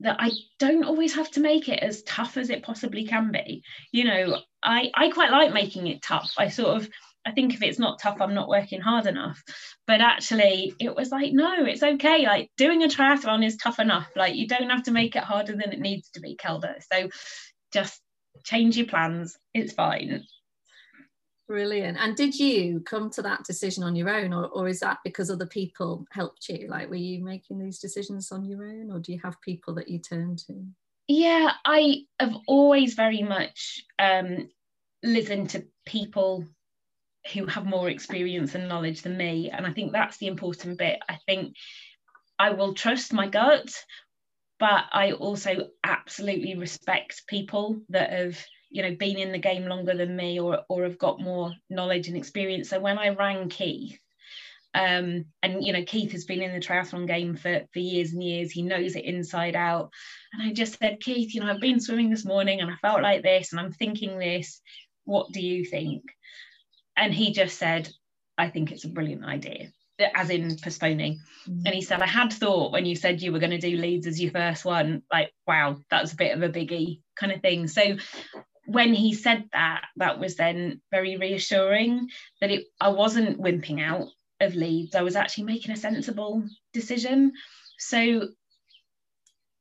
that 0.00 0.16
I 0.18 0.30
don't 0.58 0.84
always 0.84 1.14
have 1.14 1.30
to 1.32 1.40
make 1.40 1.68
it 1.68 1.80
as 1.80 2.02
tough 2.02 2.36
as 2.36 2.50
it 2.50 2.62
possibly 2.62 3.06
can 3.06 3.30
be. 3.32 3.62
You 3.92 4.04
know, 4.04 4.38
I, 4.64 4.90
I 4.94 5.10
quite 5.10 5.30
like 5.30 5.52
making 5.52 5.86
it 5.86 6.02
tough. 6.02 6.32
I 6.38 6.48
sort 6.48 6.76
of 6.76 6.88
I 7.26 7.32
think 7.32 7.54
if 7.54 7.62
it's 7.62 7.78
not 7.78 7.98
tough, 8.00 8.20
I'm 8.20 8.34
not 8.34 8.50
working 8.50 8.82
hard 8.82 9.06
enough. 9.06 9.42
But 9.86 10.02
actually, 10.02 10.74
it 10.78 10.94
was 10.94 11.10
like, 11.10 11.32
no, 11.32 11.64
it's 11.64 11.82
okay. 11.82 12.26
Like 12.26 12.50
doing 12.58 12.82
a 12.82 12.86
triathlon 12.86 13.44
is 13.44 13.56
tough 13.56 13.78
enough. 13.78 14.08
Like 14.14 14.34
you 14.34 14.46
don't 14.46 14.68
have 14.68 14.82
to 14.84 14.90
make 14.90 15.16
it 15.16 15.24
harder 15.24 15.52
than 15.52 15.72
it 15.72 15.80
needs 15.80 16.10
to 16.10 16.20
be, 16.20 16.36
Kelda. 16.36 16.76
So 16.92 17.08
just 17.72 18.00
change 18.42 18.76
your 18.76 18.86
plans 18.86 19.38
it's 19.54 19.72
fine 19.72 20.24
Brilliant. 21.46 21.98
And 22.00 22.16
did 22.16 22.34
you 22.34 22.80
come 22.80 23.10
to 23.10 23.22
that 23.22 23.44
decision 23.44 23.84
on 23.84 23.94
your 23.94 24.08
own, 24.08 24.32
or, 24.32 24.46
or 24.46 24.66
is 24.66 24.80
that 24.80 25.00
because 25.04 25.30
other 25.30 25.44
people 25.44 26.06
helped 26.10 26.48
you? 26.48 26.68
Like, 26.70 26.88
were 26.88 26.94
you 26.94 27.22
making 27.22 27.58
these 27.58 27.78
decisions 27.78 28.32
on 28.32 28.46
your 28.46 28.64
own, 28.64 28.90
or 28.90 28.98
do 28.98 29.12
you 29.12 29.20
have 29.22 29.38
people 29.42 29.74
that 29.74 29.88
you 29.88 29.98
turn 29.98 30.36
to? 30.46 30.64
Yeah, 31.06 31.52
I 31.64 32.04
have 32.18 32.34
always 32.46 32.94
very 32.94 33.22
much 33.22 33.84
um, 33.98 34.48
listened 35.02 35.50
to 35.50 35.66
people 35.86 36.44
who 37.32 37.46
have 37.46 37.66
more 37.66 37.90
experience 37.90 38.54
and 38.54 38.68
knowledge 38.68 39.02
than 39.02 39.16
me. 39.16 39.50
And 39.50 39.66
I 39.66 39.72
think 39.72 39.92
that's 39.92 40.18
the 40.18 40.26
important 40.26 40.78
bit. 40.78 41.00
I 41.08 41.18
think 41.26 41.56
I 42.38 42.50
will 42.50 42.74
trust 42.74 43.12
my 43.12 43.28
gut, 43.28 43.72
but 44.58 44.84
I 44.92 45.12
also 45.12 45.70
absolutely 45.84 46.56
respect 46.56 47.26
people 47.28 47.80
that 47.90 48.10
have 48.12 48.38
you 48.70 48.82
know 48.82 48.96
been 48.96 49.18
in 49.18 49.32
the 49.32 49.38
game 49.38 49.66
longer 49.66 49.96
than 49.96 50.16
me 50.16 50.40
or 50.40 50.60
or 50.68 50.84
have 50.84 50.98
got 50.98 51.20
more 51.20 51.52
knowledge 51.70 52.08
and 52.08 52.16
experience 52.16 52.70
so 52.70 52.80
when 52.80 52.98
i 52.98 53.10
rang 53.10 53.48
keith 53.48 53.98
um, 54.74 55.24
and 55.42 55.64
you 55.64 55.72
know 55.72 55.84
keith 55.84 56.12
has 56.12 56.24
been 56.24 56.42
in 56.42 56.52
the 56.52 56.64
triathlon 56.64 57.06
game 57.06 57.36
for 57.36 57.62
for 57.72 57.78
years 57.78 58.12
and 58.12 58.22
years 58.22 58.50
he 58.50 58.62
knows 58.62 58.96
it 58.96 59.04
inside 59.04 59.56
out 59.56 59.90
and 60.32 60.42
i 60.42 60.52
just 60.52 60.78
said 60.78 61.00
keith 61.00 61.34
you 61.34 61.40
know 61.40 61.50
i've 61.50 61.60
been 61.60 61.80
swimming 61.80 62.10
this 62.10 62.24
morning 62.24 62.60
and 62.60 62.70
i 62.70 62.74
felt 62.82 63.02
like 63.02 63.22
this 63.22 63.52
and 63.52 63.60
i'm 63.60 63.72
thinking 63.72 64.18
this 64.18 64.60
what 65.04 65.30
do 65.32 65.40
you 65.40 65.64
think 65.64 66.02
and 66.96 67.14
he 67.14 67.32
just 67.32 67.58
said 67.58 67.88
i 68.36 68.48
think 68.48 68.72
it's 68.72 68.84
a 68.84 68.88
brilliant 68.88 69.24
idea 69.24 69.68
as 70.14 70.30
in 70.30 70.56
postponing. 70.56 71.20
Mm-hmm. 71.48 71.66
And 71.66 71.74
he 71.74 71.80
said, 71.80 72.02
I 72.02 72.06
had 72.06 72.32
thought 72.32 72.72
when 72.72 72.86
you 72.86 72.96
said 72.96 73.22
you 73.22 73.32
were 73.32 73.38
going 73.38 73.50
to 73.50 73.58
do 73.58 73.76
Leeds 73.76 74.06
as 74.06 74.20
your 74.20 74.32
first 74.32 74.64
one, 74.64 75.02
like, 75.12 75.32
wow, 75.46 75.76
that's 75.90 76.12
a 76.12 76.16
bit 76.16 76.36
of 76.36 76.42
a 76.42 76.48
biggie 76.48 77.00
kind 77.16 77.32
of 77.32 77.40
thing. 77.40 77.68
So 77.68 77.96
when 78.66 78.94
he 78.94 79.14
said 79.14 79.44
that, 79.52 79.84
that 79.96 80.18
was 80.18 80.36
then 80.36 80.80
very 80.90 81.16
reassuring 81.16 82.08
that 82.40 82.50
it 82.50 82.64
I 82.80 82.88
wasn't 82.88 83.40
wimping 83.40 83.80
out 83.80 84.08
of. 84.52 84.94
I 84.94 85.02
was 85.02 85.16
actually 85.16 85.44
making 85.44 85.72
a 85.72 85.76
sensible 85.76 86.44
decision. 86.72 87.32
So 87.78 88.28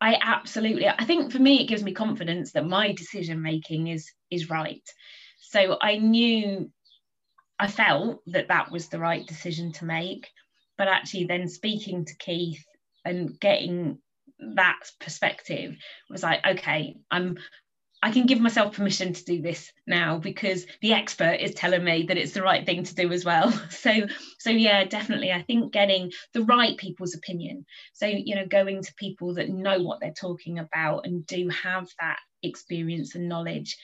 I 0.01 0.17
absolutely 0.21 0.87
I 0.87 1.05
think 1.05 1.31
for 1.31 1.39
me 1.39 1.61
it 1.61 1.67
gives 1.67 1.83
me 1.83 1.93
confidence 1.93 2.51
that 2.53 2.65
my 2.65 2.91
decision 2.91 3.41
making 3.41 3.87
is 3.87 4.11
is 4.29 4.49
right. 4.49 4.83
So 5.39 5.77
I 5.81 5.97
knew 5.97 6.71
I 7.59 7.67
felt 7.67 8.21
that 8.27 8.49
that 8.49 8.71
was 8.71 8.89
the 8.89 8.99
right 8.99 9.25
decision 9.25 9.71
to 9.73 9.85
make, 9.85 10.29
but 10.77 10.87
actually 10.87 11.25
then 11.25 11.47
speaking 11.47 12.05
to 12.05 12.17
Keith 12.17 12.65
and 13.05 13.39
getting 13.39 13.99
that 14.55 14.79
perspective 14.99 15.75
was 16.09 16.23
like 16.23 16.45
okay 16.45 16.95
i'm 17.11 17.37
I 18.03 18.11
can 18.11 18.25
give 18.25 18.41
myself 18.41 18.75
permission 18.75 19.13
to 19.13 19.23
do 19.23 19.41
this 19.41 19.71
now 19.87 20.17
because 20.17 20.65
the 20.81 20.91
expert 20.91 21.39
is 21.39 21.53
telling 21.53 21.85
me 21.85 22.03
that 22.09 22.17
it's 22.17 22.33
the 22.33 22.43
right 22.43 22.65
thing 22.65 22.83
to 22.83 22.93
do 22.93 23.11
as 23.13 23.23
well. 23.23 23.51
So, 23.69 24.07
so 24.39 24.49
yeah, 24.49 24.83
definitely. 24.83 25.31
I 25.31 25.41
think 25.41 25.71
getting 25.71 26.11
the 26.33 26.43
right 26.43 26.77
people's 26.77 27.15
opinion. 27.15 27.65
So, 27.93 28.05
you 28.05 28.35
know, 28.35 28.45
going 28.45 28.83
to 28.83 28.93
people 28.95 29.33
that 29.35 29.49
know 29.49 29.81
what 29.81 30.01
they're 30.01 30.11
talking 30.11 30.59
about 30.59 31.05
and 31.05 31.25
do 31.25 31.47
have 31.49 31.87
that 32.01 32.19
experience 32.43 33.15
and 33.15 33.29
knowledge 33.29 33.77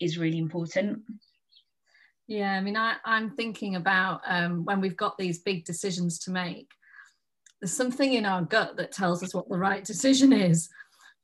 is 0.00 0.18
really 0.18 0.38
important. 0.38 1.00
Yeah, 2.28 2.52
I 2.52 2.60
mean, 2.60 2.76
I, 2.76 2.94
I'm 3.04 3.30
thinking 3.30 3.74
about 3.74 4.20
um, 4.24 4.64
when 4.64 4.80
we've 4.80 4.96
got 4.96 5.18
these 5.18 5.40
big 5.40 5.64
decisions 5.64 6.20
to 6.20 6.30
make, 6.30 6.70
there's 7.60 7.72
something 7.72 8.12
in 8.12 8.24
our 8.24 8.42
gut 8.42 8.76
that 8.76 8.92
tells 8.92 9.22
us 9.24 9.34
what 9.34 9.48
the 9.48 9.58
right 9.58 9.84
decision 9.84 10.32
is 10.32 10.68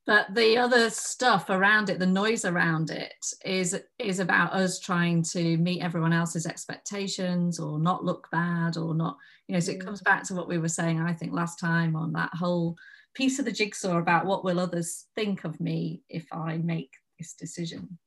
but 0.06 0.34
the 0.34 0.56
other 0.56 0.90
stuff 0.90 1.50
around 1.50 1.90
it 1.90 1.98
the 1.98 2.06
noise 2.06 2.44
around 2.44 2.90
it 2.90 3.14
is 3.44 3.78
is 3.98 4.18
about 4.18 4.52
us 4.52 4.78
trying 4.78 5.22
to 5.22 5.56
meet 5.58 5.82
everyone 5.82 6.12
else's 6.12 6.46
expectations 6.46 7.58
or 7.58 7.78
not 7.78 8.04
look 8.04 8.28
bad 8.32 8.76
or 8.76 8.94
not 8.94 9.16
you 9.46 9.54
know 9.54 9.60
so 9.60 9.72
it 9.72 9.78
mm. 9.78 9.84
comes 9.84 10.00
back 10.02 10.22
to 10.22 10.34
what 10.34 10.48
we 10.48 10.58
were 10.58 10.68
saying 10.68 11.00
i 11.00 11.12
think 11.12 11.32
last 11.32 11.58
time 11.58 11.96
on 11.96 12.12
that 12.12 12.30
whole 12.34 12.76
piece 13.14 13.38
of 13.38 13.44
the 13.44 13.52
jigsaw 13.52 13.98
about 13.98 14.26
what 14.26 14.44
will 14.44 14.60
others 14.60 15.06
think 15.14 15.44
of 15.44 15.60
me 15.60 16.02
if 16.08 16.26
i 16.32 16.56
make 16.58 16.92
this 17.18 17.34
decision 17.34 17.98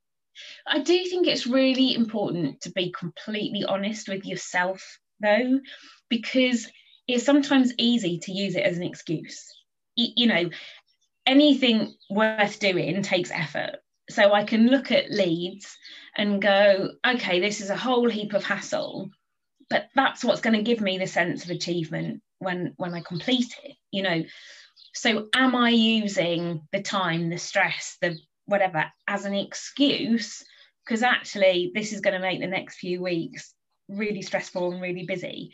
i 0.67 0.79
do 0.79 1.05
think 1.05 1.27
it's 1.27 1.47
really 1.47 1.93
important 1.95 2.59
to 2.61 2.71
be 2.71 2.91
completely 2.91 3.63
honest 3.65 4.07
with 4.07 4.25
yourself 4.25 4.99
though 5.21 5.59
because 6.09 6.67
it's 7.07 7.25
sometimes 7.25 7.73
easy 7.77 8.17
to 8.17 8.31
use 8.31 8.55
it 8.55 8.63
as 8.63 8.77
an 8.77 8.83
excuse 8.83 9.53
you 9.95 10.25
know 10.25 10.49
anything 11.25 11.93
worth 12.09 12.59
doing 12.59 13.01
takes 13.01 13.31
effort. 13.31 13.77
So 14.09 14.33
I 14.33 14.43
can 14.43 14.67
look 14.67 14.91
at 14.91 15.11
Leeds 15.11 15.77
and 16.15 16.41
go, 16.41 16.91
okay, 17.05 17.39
this 17.39 17.61
is 17.61 17.69
a 17.69 17.77
whole 17.77 18.09
heap 18.09 18.33
of 18.33 18.43
hassle, 18.43 19.09
but 19.69 19.87
that's 19.95 20.23
what's 20.23 20.41
going 20.41 20.55
to 20.55 20.61
give 20.61 20.81
me 20.81 20.97
the 20.97 21.07
sense 21.07 21.43
of 21.43 21.49
achievement 21.49 22.21
when 22.39 22.73
when 22.77 22.93
I 22.93 23.01
complete 23.01 23.55
it, 23.63 23.75
you 23.91 24.03
know. 24.03 24.23
So 24.93 25.27
am 25.33 25.55
I 25.55 25.69
using 25.69 26.67
the 26.71 26.81
time, 26.81 27.29
the 27.29 27.37
stress, 27.37 27.97
the 28.01 28.17
whatever 28.45 28.85
as 29.07 29.25
an 29.25 29.33
excuse? 29.33 30.43
Because 30.85 31.01
actually, 31.01 31.71
this 31.73 31.93
is 31.93 32.01
going 32.01 32.13
to 32.13 32.19
make 32.19 32.41
the 32.41 32.47
next 32.47 32.75
few 32.75 33.01
weeks 33.01 33.53
really 33.87 34.21
stressful 34.21 34.73
and 34.73 34.81
really 34.81 35.05
busy. 35.05 35.53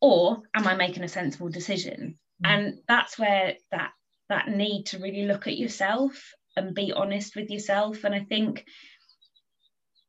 Or 0.00 0.42
am 0.54 0.66
I 0.66 0.76
making 0.76 1.02
a 1.02 1.08
sensible 1.08 1.48
decision? 1.48 2.18
Mm. 2.44 2.48
And 2.48 2.78
that's 2.86 3.18
where 3.18 3.56
that 3.72 3.90
that 4.30 4.48
need 4.48 4.86
to 4.86 4.98
really 4.98 5.26
look 5.26 5.46
at 5.46 5.58
yourself 5.58 6.32
and 6.56 6.74
be 6.74 6.92
honest 6.92 7.36
with 7.36 7.50
yourself. 7.50 8.04
And 8.04 8.14
i 8.14 8.20
think 8.20 8.64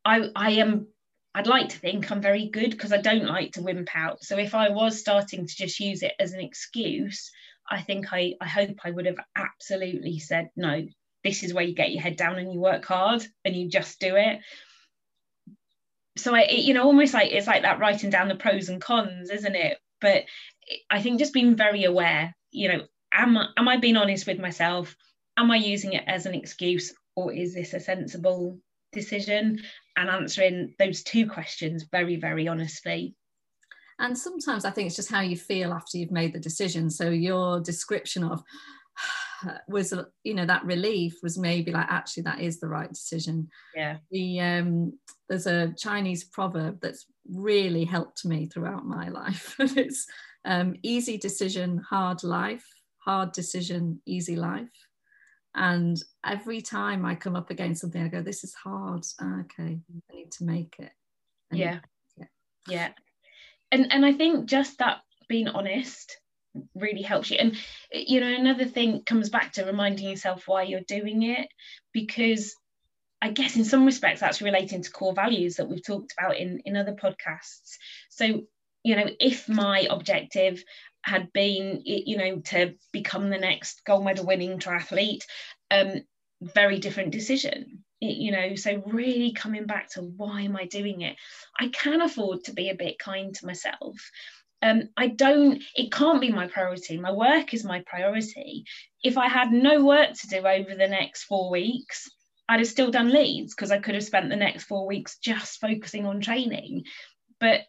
i 0.06 0.30
i 0.36 0.52
am 0.52 0.88
i'd 1.36 1.48
like 1.48 1.70
to 1.70 1.78
think 1.78 2.10
i'm 2.10 2.22
very 2.22 2.50
good 2.50 2.72
because 2.72 2.94
i 2.94 3.02
don't 3.02 3.26
like 3.26 3.54
to 3.54 3.62
wimp 3.62 3.90
out. 3.94 4.24
So 4.24 4.38
if 4.38 4.56
i 4.56 4.70
was 4.70 5.00
starting 5.00 5.46
to 5.46 5.56
just 5.56 5.80
use 5.80 6.04
it 6.04 6.14
as 6.20 6.34
an 6.34 6.40
excuse 6.40 7.32
i 7.70 7.82
think 7.82 8.14
i 8.14 8.34
i 8.40 8.48
hope 8.48 8.78
i 8.84 8.92
would 8.92 9.06
have 9.06 9.20
absolutely 9.36 10.20
said 10.20 10.50
no 10.56 10.86
this 11.24 11.44
is 11.44 11.54
where 11.54 11.64
you 11.64 11.76
get 11.76 11.92
your 11.92 12.02
head 12.02 12.16
down 12.16 12.40
and 12.40 12.52
you 12.52 12.60
work 12.60 12.84
hard 12.86 13.24
and 13.46 13.56
you 13.56 13.70
just 13.70 14.00
do 14.00 14.16
it. 14.16 14.40
So 16.18 16.34
i 16.36 16.42
it, 16.42 16.60
you 16.60 16.74
know 16.74 16.84
almost 16.84 17.14
like 17.14 17.32
it's 17.32 17.48
like 17.48 17.64
that 17.64 17.80
writing 17.80 18.10
down 18.10 18.28
the 18.28 18.36
pros 18.36 18.70
and 18.70 18.82
cons 18.82 19.30
isn't 19.30 19.56
it? 19.56 19.78
But 20.00 20.24
i 20.90 21.02
think 21.02 21.20
just 21.20 21.34
being 21.34 21.56
very 21.56 21.84
aware 21.84 22.36
you 22.52 22.68
know 22.70 22.82
am 23.14 23.38
I, 23.38 23.48
am 23.58 23.68
I 23.68 23.78
being 23.78 23.98
honest 23.98 24.28
with 24.28 24.40
myself? 24.40 24.96
Am 25.38 25.52
I 25.52 25.58
using 25.58 25.94
it 25.94 26.04
as 26.08 26.26
an 26.26 26.36
excuse 26.36 26.94
or 27.16 27.34
is 27.34 27.54
this 27.54 27.74
a 27.74 27.80
sensible 27.80 28.60
decision? 28.92 29.60
And 29.96 30.10
answering 30.10 30.74
those 30.80 31.04
two 31.04 31.28
questions 31.28 31.86
very, 31.92 32.16
very 32.16 32.48
honestly. 32.48 33.16
And 34.00 34.18
sometimes 34.18 34.66
I 34.66 34.72
think 34.72 34.88
it's 34.88 34.96
just 34.96 35.12
how 35.12 35.22
you 35.22 35.38
feel 35.38 35.74
after 35.74 35.98
you've 35.98 36.12
made 36.12 36.34
the 36.34 36.40
decision. 36.40 36.90
So 36.90 37.10
your 37.10 37.60
description 37.60 38.24
of 38.24 38.44
was 39.68 39.94
you 40.24 40.34
know 40.34 40.46
that 40.46 40.66
relief 40.66 41.20
was 41.24 41.38
maybe 41.38 41.72
like 41.72 41.88
actually 41.90 42.24
that 42.24 42.40
is 42.40 42.60
the 42.60 42.68
right 42.68 42.90
decision 42.90 43.50
yeah 43.76 43.98
the 44.12 44.40
um 44.40 44.94
there's 45.30 45.48
a 45.48 45.74
chinese 45.78 46.24
proverb 46.24 46.80
that's 46.82 47.06
really 47.30 47.86
helped 47.86 48.26
me 48.26 48.46
throughout 48.46 48.86
my 48.86 49.08
life 49.22 49.56
it's 49.60 50.06
um 50.46 50.76
easy 50.84 51.18
decision 51.18 51.82
hard 51.90 52.24
life 52.24 52.68
hard 53.04 53.32
decision, 53.32 54.02
easy 54.06 54.36
life. 54.36 54.70
And 55.54 56.02
every 56.26 56.62
time 56.62 57.06
I 57.06 57.16
come 57.16 57.36
up 57.36 57.50
against 57.50 57.82
something, 57.82 58.02
I 58.02 58.08
go, 58.08 58.22
this 58.22 58.44
is 58.44 58.54
hard. 58.54 59.04
Ah, 59.20 59.42
okay, 59.42 59.80
I 60.12 60.16
need 60.16 60.32
to 60.34 60.46
make 60.46 60.76
it. 60.80 60.92
yeah. 61.52 61.80
yeah. 62.18 62.26
Yeah. 62.68 62.90
And 63.72 63.92
and 63.92 64.06
I 64.06 64.14
think 64.14 64.46
just 64.46 64.78
that 64.80 65.00
being 65.28 65.48
honest 65.48 66.18
really 66.76 67.02
helps 67.02 67.32
you. 67.32 67.38
And 67.38 67.56
you 67.92 68.20
know, 68.20 68.28
another 68.28 68.66
thing 68.66 69.04
comes 69.06 69.30
back 69.30 69.54
to 69.54 69.66
reminding 69.66 70.10
yourself 70.10 70.48
why 70.48 70.64
you're 70.64 70.82
doing 70.82 71.24
it, 71.24 71.48
because 71.94 72.56
I 73.22 73.30
guess 73.30 73.56
in 73.56 73.64
some 73.64 73.86
respects 73.86 74.20
that's 74.20 74.42
relating 74.42 74.82
to 74.82 74.92
core 74.92 75.14
values 75.14 75.56
that 75.56 75.70
we've 75.70 75.86
talked 75.86 76.14
about 76.18 76.38
in, 76.38 76.60
in 76.66 76.76
other 76.76 76.94
podcasts. 76.94 77.78
So, 78.10 78.42
you 78.84 78.96
know, 78.96 79.06
if 79.20 79.48
my 79.48 79.86
objective 79.90 80.64
had 81.04 81.32
been, 81.34 81.82
you 81.86 82.18
know, 82.18 82.40
to 82.40 82.76
become 82.92 83.30
the 83.30 83.38
next 83.38 83.82
gold 83.86 84.06
medal 84.06 84.26
winning 84.26 84.60
triathlete, 84.60 85.24
um, 85.70 86.02
very 86.42 86.80
different 86.80 87.12
decision. 87.12 87.84
you 88.04 88.32
know, 88.32 88.56
so 88.56 88.82
really 88.88 89.32
coming 89.32 89.68
back 89.68 89.88
to 89.88 90.02
why 90.02 90.42
am 90.42 90.56
I 90.56 90.66
doing 90.66 91.02
it? 91.02 91.16
I 91.60 91.68
can 91.68 92.02
afford 92.02 92.46
to 92.46 92.54
be 92.54 92.70
a 92.70 92.76
bit 92.76 92.98
kind 92.98 93.34
to 93.36 93.46
myself. 93.46 93.96
Um, 94.64 94.90
I 94.98 95.08
don't, 95.08 95.64
it 95.76 95.92
can't 95.92 96.22
be 96.22 96.32
my 96.32 96.48
priority. 96.48 97.00
My 97.00 97.12
work 97.12 97.54
is 97.54 97.64
my 97.64 97.84
priority. 97.86 98.66
If 99.04 99.18
I 99.18 99.28
had 99.28 99.52
no 99.52 99.86
work 99.86 100.14
to 100.14 100.28
do 100.28 100.38
over 100.38 100.76
the 100.76 100.88
next 100.88 101.24
four 101.24 101.52
weeks, 101.52 102.10
I'd 102.50 102.60
have 102.60 102.68
still 102.68 102.92
done 102.92 103.12
Leeds 103.12 103.56
because 103.56 103.72
I 103.72 103.80
could 103.80 103.96
have 103.96 104.04
spent 104.04 104.30
the 104.30 104.36
next 104.36 104.66
four 104.66 104.86
weeks 104.86 105.18
just 105.20 105.62
focusing 105.62 106.06
on 106.06 106.22
training. 106.22 106.84
But 107.40 107.62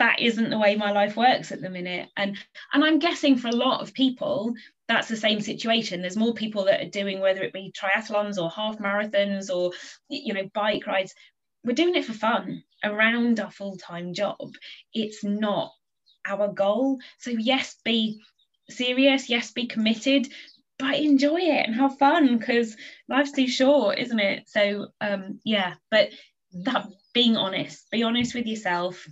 that 0.00 0.18
isn't 0.18 0.50
the 0.50 0.58
way 0.58 0.74
my 0.74 0.90
life 0.90 1.16
works 1.16 1.52
at 1.52 1.60
the 1.60 1.70
minute. 1.70 2.08
And 2.16 2.36
and 2.72 2.84
i'm 2.84 2.98
guessing 2.98 3.36
for 3.36 3.48
a 3.48 3.56
lot 3.56 3.80
of 3.82 3.94
people 3.94 4.54
that's 4.90 5.06
the 5.06 5.16
same 5.16 5.40
situation. 5.40 6.00
There's 6.00 6.16
more 6.16 6.34
people 6.34 6.64
that 6.64 6.80
are 6.80 6.90
doing 6.90 7.20
whether 7.20 7.42
it 7.44 7.52
be 7.52 7.72
triathlons 7.72 8.38
or 8.42 8.50
half 8.50 8.78
marathons 8.78 9.48
or 9.48 9.72
you 10.08 10.34
know 10.34 10.48
bike 10.52 10.84
rides. 10.84 11.14
We're 11.64 11.74
doing 11.76 11.94
it 11.94 12.04
for 12.04 12.12
fun 12.12 12.64
around 12.82 13.38
our 13.38 13.52
full-time 13.52 14.14
job. 14.14 14.54
It's 14.92 15.22
not 15.22 15.70
our 16.26 16.52
goal. 16.52 16.98
So 17.18 17.30
yes 17.30 17.76
be 17.84 18.20
serious 18.68 19.28
yes 19.28 19.52
be 19.52 19.66
committed 19.68 20.26
but 20.78 20.96
enjoy 20.98 21.38
it 21.38 21.66
and 21.66 21.74
have 21.76 21.98
fun 21.98 22.38
because 22.38 22.76
life's 23.08 23.32
too 23.32 23.46
short 23.46 23.98
isn't 23.98 24.18
it? 24.18 24.48
So 24.48 24.88
um 25.00 25.38
yeah 25.44 25.74
but 25.92 26.10
that 26.64 26.88
being 27.14 27.36
honest 27.36 27.88
be 27.92 28.02
honest 28.02 28.34
with 28.34 28.46
yourself 28.46 29.06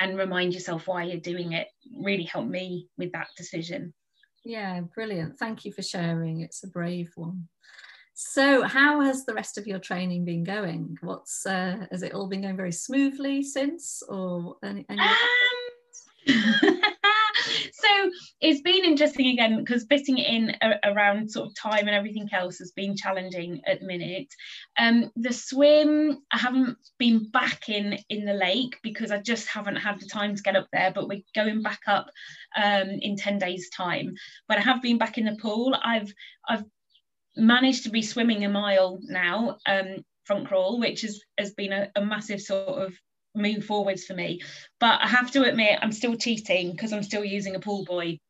and 0.00 0.18
remind 0.18 0.54
yourself 0.54 0.86
why 0.86 1.04
you're 1.04 1.20
doing 1.20 1.52
it 1.52 1.68
really 1.96 2.24
helped 2.24 2.50
me 2.50 2.88
with 2.98 3.12
that 3.12 3.28
decision. 3.36 3.92
Yeah, 4.44 4.80
brilliant. 4.94 5.38
Thank 5.38 5.64
you 5.64 5.72
for 5.72 5.82
sharing. 5.82 6.40
It's 6.40 6.64
a 6.64 6.68
brave 6.68 7.10
one. 7.14 7.48
So, 8.14 8.62
how 8.62 9.00
has 9.00 9.24
the 9.24 9.34
rest 9.34 9.56
of 9.56 9.66
your 9.66 9.78
training 9.78 10.24
been 10.24 10.44
going? 10.44 10.98
What's 11.00 11.46
uh, 11.46 11.86
has 11.90 12.02
it 12.02 12.12
all 12.12 12.28
been 12.28 12.42
going 12.42 12.56
very 12.56 12.72
smoothly 12.72 13.42
since, 13.42 14.02
or 14.08 14.56
any? 14.62 14.84
any 14.90 15.00
um, 15.00 16.76
it's 18.40 18.60
been 18.62 18.84
interesting 18.84 19.28
again 19.28 19.58
because 19.58 19.86
fitting 19.88 20.18
it 20.18 20.26
in 20.26 20.56
a, 20.62 20.92
around 20.92 21.30
sort 21.30 21.48
of 21.48 21.54
time 21.54 21.86
and 21.86 21.96
everything 21.96 22.28
else 22.32 22.58
has 22.58 22.72
been 22.72 22.96
challenging 22.96 23.60
at 23.66 23.80
the 23.80 23.86
minute. 23.86 24.28
Um, 24.78 25.10
the 25.16 25.32
swim, 25.32 26.22
I 26.32 26.38
haven't 26.38 26.76
been 26.98 27.30
back 27.30 27.68
in 27.68 27.98
in 28.08 28.24
the 28.24 28.34
lake 28.34 28.76
because 28.82 29.10
I 29.10 29.18
just 29.20 29.48
haven't 29.48 29.76
had 29.76 30.00
the 30.00 30.06
time 30.06 30.34
to 30.34 30.42
get 30.42 30.56
up 30.56 30.68
there. 30.72 30.92
But 30.94 31.08
we're 31.08 31.22
going 31.34 31.62
back 31.62 31.80
up 31.86 32.10
um, 32.56 32.88
in 33.00 33.16
ten 33.16 33.38
days' 33.38 33.70
time. 33.70 34.14
But 34.48 34.58
I 34.58 34.62
have 34.62 34.82
been 34.82 34.98
back 34.98 35.18
in 35.18 35.24
the 35.24 35.36
pool. 35.36 35.76
I've 35.82 36.12
I've 36.48 36.64
managed 37.36 37.84
to 37.84 37.90
be 37.90 38.02
swimming 38.02 38.44
a 38.44 38.48
mile 38.48 39.00
now 39.02 39.58
um, 39.66 40.04
front 40.24 40.46
crawl, 40.46 40.78
which 40.78 41.02
has 41.02 41.20
has 41.38 41.52
been 41.52 41.72
a, 41.72 41.90
a 41.96 42.04
massive 42.04 42.40
sort 42.40 42.82
of 42.82 42.94
move 43.34 43.64
forwards 43.64 44.04
for 44.04 44.14
me. 44.14 44.40
But 44.78 45.00
I 45.02 45.08
have 45.08 45.30
to 45.32 45.44
admit, 45.44 45.78
I'm 45.82 45.92
still 45.92 46.16
cheating 46.16 46.72
because 46.72 46.92
I'm 46.92 47.02
still 47.02 47.24
using 47.24 47.54
a 47.54 47.60
pool 47.60 47.84
buoy 47.84 48.20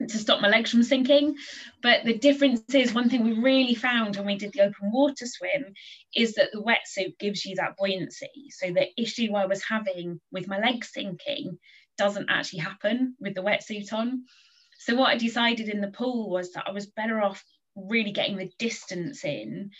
to 0.00 0.18
stop 0.18 0.40
my 0.40 0.48
legs 0.48 0.70
from 0.70 0.82
sinking. 0.82 1.36
But 1.82 2.04
the 2.04 2.18
difference 2.18 2.62
is 2.74 2.92
one 2.92 3.08
thing 3.08 3.24
we 3.24 3.32
really 3.32 3.74
found 3.74 4.16
when 4.16 4.26
we 4.26 4.36
did 4.36 4.52
the 4.52 4.62
open 4.62 4.92
water 4.92 5.26
swim 5.26 5.74
is 6.14 6.34
that 6.34 6.50
the 6.52 6.62
wetsuit 6.62 7.18
gives 7.18 7.44
you 7.44 7.56
that 7.56 7.76
buoyancy. 7.76 8.50
So 8.50 8.72
the 8.72 8.88
issue 9.00 9.34
I 9.34 9.46
was 9.46 9.62
having 9.62 10.20
with 10.30 10.48
my 10.48 10.58
legs 10.58 10.90
sinking 10.92 11.58
doesn't 11.98 12.28
actually 12.28 12.60
happen 12.60 13.14
with 13.20 13.34
the 13.34 13.42
wetsuit 13.42 13.92
on. 13.92 14.24
So 14.78 14.94
what 14.94 15.10
I 15.10 15.16
decided 15.16 15.68
in 15.68 15.80
the 15.80 15.88
pool 15.90 16.28
was 16.30 16.52
that 16.52 16.64
I 16.66 16.72
was 16.72 16.86
better 16.86 17.20
off 17.22 17.42
really 17.74 18.12
getting 18.12 18.36
the 18.36 18.50
distance 18.58 19.24
in 19.24 19.70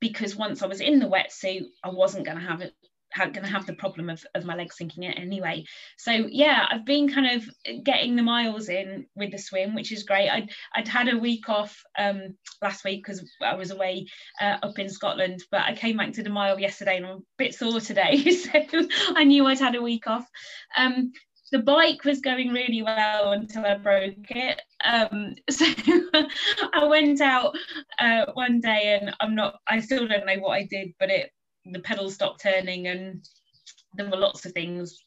because 0.00 0.36
once 0.36 0.62
I 0.62 0.66
was 0.66 0.80
in 0.80 0.98
the 0.98 1.08
wetsuit, 1.08 1.64
I 1.82 1.88
wasn't 1.88 2.26
going 2.26 2.38
to 2.38 2.46
have 2.46 2.60
it 2.60 2.74
going 3.16 3.44
to 3.44 3.50
have 3.50 3.66
the 3.66 3.74
problem 3.74 4.10
of, 4.10 4.24
of 4.34 4.44
my 4.44 4.54
legs 4.54 4.76
sinking 4.76 5.04
it 5.04 5.18
anyway. 5.18 5.64
So 5.98 6.10
yeah, 6.10 6.66
I've 6.70 6.84
been 6.84 7.12
kind 7.12 7.40
of 7.40 7.84
getting 7.84 8.16
the 8.16 8.22
miles 8.22 8.68
in 8.68 9.06
with 9.14 9.30
the 9.30 9.38
swim, 9.38 9.74
which 9.74 9.92
is 9.92 10.02
great. 10.02 10.28
I'd, 10.28 10.50
I'd 10.74 10.88
had 10.88 11.12
a 11.12 11.18
week 11.18 11.48
off 11.48 11.76
um, 11.98 12.36
last 12.62 12.84
week 12.84 13.04
because 13.04 13.24
I 13.40 13.54
was 13.54 13.70
away 13.70 14.06
uh, 14.40 14.58
up 14.62 14.78
in 14.78 14.88
Scotland, 14.88 15.42
but 15.50 15.62
I 15.62 15.74
came 15.74 15.96
back 15.96 16.12
to 16.14 16.22
the 16.22 16.30
mile 16.30 16.58
yesterday 16.58 16.96
and 16.96 17.06
I'm 17.06 17.16
a 17.18 17.22
bit 17.38 17.54
sore 17.54 17.80
today. 17.80 18.30
so 18.30 18.50
I 19.14 19.24
knew 19.24 19.46
I'd 19.46 19.60
had 19.60 19.76
a 19.76 19.82
week 19.82 20.06
off. 20.06 20.28
Um, 20.76 21.12
the 21.52 21.58
bike 21.60 22.04
was 22.04 22.20
going 22.20 22.48
really 22.48 22.82
well 22.82 23.32
until 23.32 23.64
I 23.64 23.76
broke 23.76 24.30
it. 24.30 24.60
Um, 24.84 25.34
so 25.50 25.64
I 26.74 26.84
went 26.86 27.20
out 27.20 27.54
uh, 27.98 28.26
one 28.34 28.60
day 28.60 28.98
and 29.00 29.14
I'm 29.20 29.34
not, 29.34 29.60
I 29.68 29.80
still 29.80 30.08
don't 30.08 30.26
know 30.26 30.38
what 30.40 30.54
I 30.54 30.64
did, 30.64 30.94
but 30.98 31.10
it 31.10 31.30
the 31.64 31.80
pedals 31.80 32.14
stopped 32.14 32.42
turning 32.42 32.86
and 32.86 33.26
there 33.94 34.10
were 34.10 34.16
lots 34.16 34.44
of 34.44 34.52
things 34.52 35.02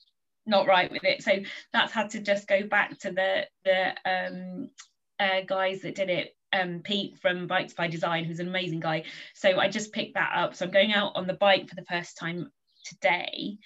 not 0.45 0.67
right 0.67 0.91
with 0.91 1.03
it. 1.03 1.21
So 1.21 1.39
that's 1.73 1.91
had 1.91 2.09
to 2.11 2.21
just 2.21 2.47
go 2.47 2.65
back 2.65 2.97
to 2.99 3.11
the 3.11 3.45
the 3.65 3.93
um, 4.05 4.69
uh, 5.19 5.41
guys 5.45 5.81
that 5.81 5.95
did 5.95 6.09
it. 6.09 6.33
Um, 6.53 6.79
Pete 6.81 7.17
from 7.19 7.45
Bikes 7.45 7.73
by 7.73 7.89
Design 7.89 8.23
who's 8.23 8.39
an 8.39 8.47
amazing 8.47 8.79
guy. 8.79 9.03
So 9.35 9.59
I 9.59 9.67
just 9.67 9.91
picked 9.91 10.13
that 10.13 10.31
up. 10.33 10.55
So 10.55 10.65
I'm 10.65 10.71
going 10.71 10.93
out 10.93 11.11
on 11.15 11.27
the 11.27 11.33
bike 11.33 11.67
for 11.67 11.75
the 11.75 11.83
first 11.83 12.17
time 12.17 12.49
today. 12.85 13.57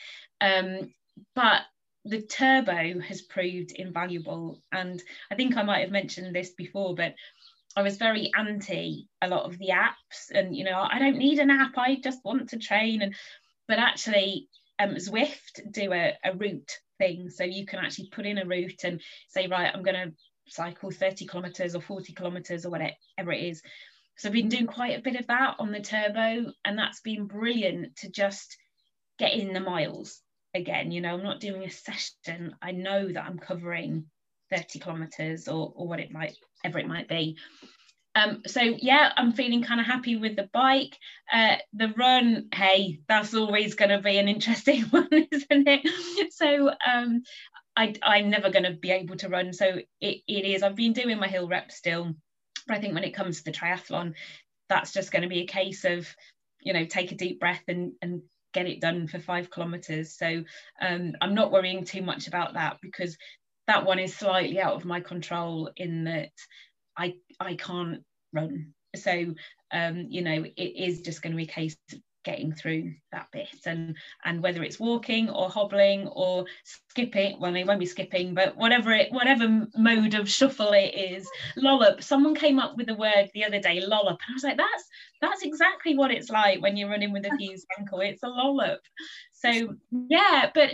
Um, 0.42 0.92
but 1.36 1.62
the 2.06 2.24
turbo 2.24 3.00
has 3.00 3.22
proved 3.22 3.74
invaluable. 3.74 4.64
And 4.72 5.02
I 5.30 5.36
think 5.36 5.56
I 5.56 5.62
might 5.62 5.82
have 5.82 5.92
mentioned 5.92 6.36
this 6.36 6.50
before 6.50 6.96
but 6.96 7.14
I 7.76 7.82
was 7.82 7.98
very 7.98 8.32
anti 8.38 9.08
a 9.22 9.28
lot 9.28 9.46
of 9.46 9.58
the 9.58 9.70
apps, 9.70 10.30
and 10.34 10.56
you 10.56 10.64
know, 10.64 10.86
I 10.90 11.00
don't 11.00 11.18
need 11.18 11.40
an 11.40 11.50
app. 11.50 11.78
I 11.78 11.98
just 12.04 12.24
want 12.26 12.50
to 12.50 12.58
train, 12.58 13.02
and 13.02 13.16
but 13.68 13.80
actually, 13.80 14.50
um, 14.80 14.96
Zwift 14.96 15.72
do 15.72 15.94
a, 15.94 16.18
a 16.24 16.34
route 16.36 16.78
thing, 16.98 17.30
so 17.30 17.44
you 17.44 17.66
can 17.66 17.80
actually 17.80 18.10
put 18.12 18.26
in 18.26 18.38
a 18.38 18.46
route 18.46 18.84
and 18.84 19.02
say, 19.30 19.48
right, 19.48 19.72
I'm 19.74 19.84
going 19.84 19.96
to 19.96 20.14
cycle 20.48 20.92
30 20.92 21.26
kilometers 21.26 21.76
or 21.76 21.82
40 21.82 22.14
kilometers 22.14 22.66
or 22.66 22.72
whatever 22.72 23.32
it 23.32 23.44
is. 23.44 23.62
So 24.18 24.28
I've 24.28 24.34
been 24.34 24.50
doing 24.50 24.68
quite 24.68 24.98
a 24.98 25.02
bit 25.02 25.16
of 25.16 25.28
that 25.28 25.56
on 25.60 25.72
the 25.72 25.80
turbo, 25.80 26.52
and 26.66 26.78
that's 26.78 27.02
been 27.02 27.26
brilliant 27.26 27.96
to 27.98 28.10
just 28.10 28.58
get 29.18 29.34
in 29.34 29.54
the 29.54 29.60
miles 29.60 30.20
again. 30.54 30.92
You 30.92 31.02
know, 31.02 31.14
I'm 31.14 31.24
not 31.24 31.40
doing 31.40 31.64
a 31.64 31.70
session. 31.70 32.56
I 32.62 32.72
know 32.72 33.12
that 33.12 33.24
I'm 33.24 33.40
covering 33.40 34.06
30 34.52 34.80
kilometers 34.80 35.48
or, 35.48 35.72
or 35.76 35.88
what 35.88 36.00
it 36.00 36.12
might 36.12 36.36
ever 36.64 36.80
it 36.80 36.88
might 36.88 37.08
be. 37.08 37.38
Um, 38.14 38.42
so 38.46 38.60
yeah 38.62 39.14
i'm 39.16 39.32
feeling 39.32 39.64
kind 39.64 39.80
of 39.80 39.88
happy 39.88 40.18
with 40.18 40.36
the 40.36 40.50
bike. 40.52 40.98
Uh, 41.32 41.56
the 41.74 41.94
run 41.98 42.50
hey 42.54 43.00
that's 43.08 43.34
always 43.34 43.76
going 43.76 43.90
to 43.90 44.00
be 44.00 44.18
an 44.18 44.28
interesting 44.28 44.82
one 44.90 45.08
isn't 45.12 45.68
it? 45.68 46.34
So 46.34 46.70
um, 46.70 47.24
I, 47.76 47.96
i'm 48.04 48.30
never 48.30 48.50
going 48.50 48.66
to 48.66 48.74
be 48.74 48.92
able 48.92 49.16
to 49.18 49.30
run. 49.30 49.54
So 49.54 49.80
it, 50.02 50.18
it 50.28 50.46
is 50.46 50.62
i've 50.62 50.76
been 50.76 50.94
doing 50.94 51.20
my 51.20 51.28
hill 51.28 51.48
rep 51.48 51.72
still 51.72 52.14
but 52.68 52.78
i 52.78 52.82
think 52.82 52.94
when 52.94 53.06
it 53.06 53.16
comes 53.16 53.38
to 53.38 53.44
the 53.46 53.58
triathlon 53.58 54.14
that's 54.68 54.94
just 54.94 55.12
going 55.12 55.24
to 55.24 55.28
be 55.28 55.42
a 55.42 55.48
case 55.48 55.86
of 55.86 56.08
you 56.62 56.74
know 56.74 56.86
take 56.86 57.12
a 57.12 57.16
deep 57.16 57.40
breath 57.40 57.64
and 57.68 57.94
and 58.02 58.22
get 58.54 58.68
it 58.68 58.82
done 58.82 59.08
for 59.08 59.20
five 59.20 59.50
kilometers. 59.50 60.18
So 60.18 60.44
um, 60.82 61.14
i'm 61.22 61.34
not 61.34 61.52
worrying 61.52 61.86
too 61.86 62.02
much 62.02 62.28
about 62.28 62.56
that 62.56 62.78
because 62.82 63.18
that 63.72 63.86
one 63.86 64.00
is 64.00 64.16
slightly 64.16 64.60
out 64.60 64.74
of 64.76 64.84
my 64.84 65.00
control 65.00 65.70
in 65.78 66.04
that 66.04 66.32
I 66.98 67.16
I 67.40 67.56
can't 67.56 68.04
run. 68.34 68.74
So 68.96 69.34
um, 69.74 70.08
you 70.10 70.22
know, 70.22 70.44
it 70.44 70.62
is 70.62 71.02
just 71.02 71.22
going 71.22 71.32
to 71.32 71.38
be 71.38 71.44
a 71.44 71.48
case 71.48 71.78
of 71.94 72.00
getting 72.26 72.52
through 72.52 72.94
that 73.14 73.28
bit. 73.32 73.48
And 73.66 73.96
and 74.26 74.44
whether 74.44 74.62
it's 74.62 74.78
walking 74.78 75.30
or 75.30 75.50
hobbling 75.50 76.08
or 76.08 76.46
skipping 76.66 77.40
well 77.40 77.54
they 77.54 77.64
won't 77.64 77.80
be 77.80 77.86
skipping 77.86 78.34
but 78.34 78.56
whatever 78.58 78.92
it 78.92 79.12
whatever 79.12 79.66
mode 79.76 80.14
of 80.14 80.30
shuffle 80.30 80.74
it 80.74 80.94
is 80.94 81.28
lollop. 81.56 82.04
Someone 82.04 82.36
came 82.36 82.60
up 82.60 82.76
with 82.76 82.88
the 82.88 82.96
word 82.96 83.30
the 83.34 83.46
other 83.46 83.60
day 83.60 83.80
lollop 83.80 84.20
and 84.28 84.32
i 84.32 84.34
was 84.34 84.44
like 84.44 84.58
that's 84.58 84.86
that's 85.22 85.44
exactly 85.44 85.96
what 85.96 86.12
it's 86.12 86.30
like 86.30 86.62
when 86.62 86.76
you're 86.76 86.90
running 86.90 87.14
with 87.14 87.26
a 87.26 87.36
fused 87.40 87.66
ankle. 87.80 88.02
It's 88.02 88.24
a 88.24 88.28
lollop. 88.28 88.82
So 89.32 89.76
yeah 90.10 90.52
but 90.54 90.72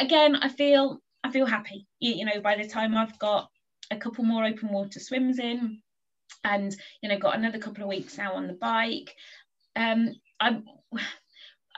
again 0.00 0.36
i 0.36 0.48
feel 0.48 1.00
I 1.28 1.30
feel 1.30 1.46
happy. 1.46 1.86
You, 2.00 2.14
you 2.14 2.24
know, 2.24 2.40
by 2.40 2.56
the 2.56 2.66
time 2.66 2.96
I've 2.96 3.18
got 3.18 3.50
a 3.90 3.96
couple 3.96 4.24
more 4.24 4.44
open 4.44 4.70
water 4.70 4.98
swims 4.98 5.38
in, 5.38 5.80
and 6.44 6.74
you 7.02 7.08
know, 7.08 7.18
got 7.18 7.36
another 7.36 7.58
couple 7.58 7.82
of 7.82 7.88
weeks 7.88 8.16
now 8.16 8.32
on 8.34 8.46
the 8.46 8.54
bike, 8.54 9.14
um, 9.76 10.14
I. 10.40 10.60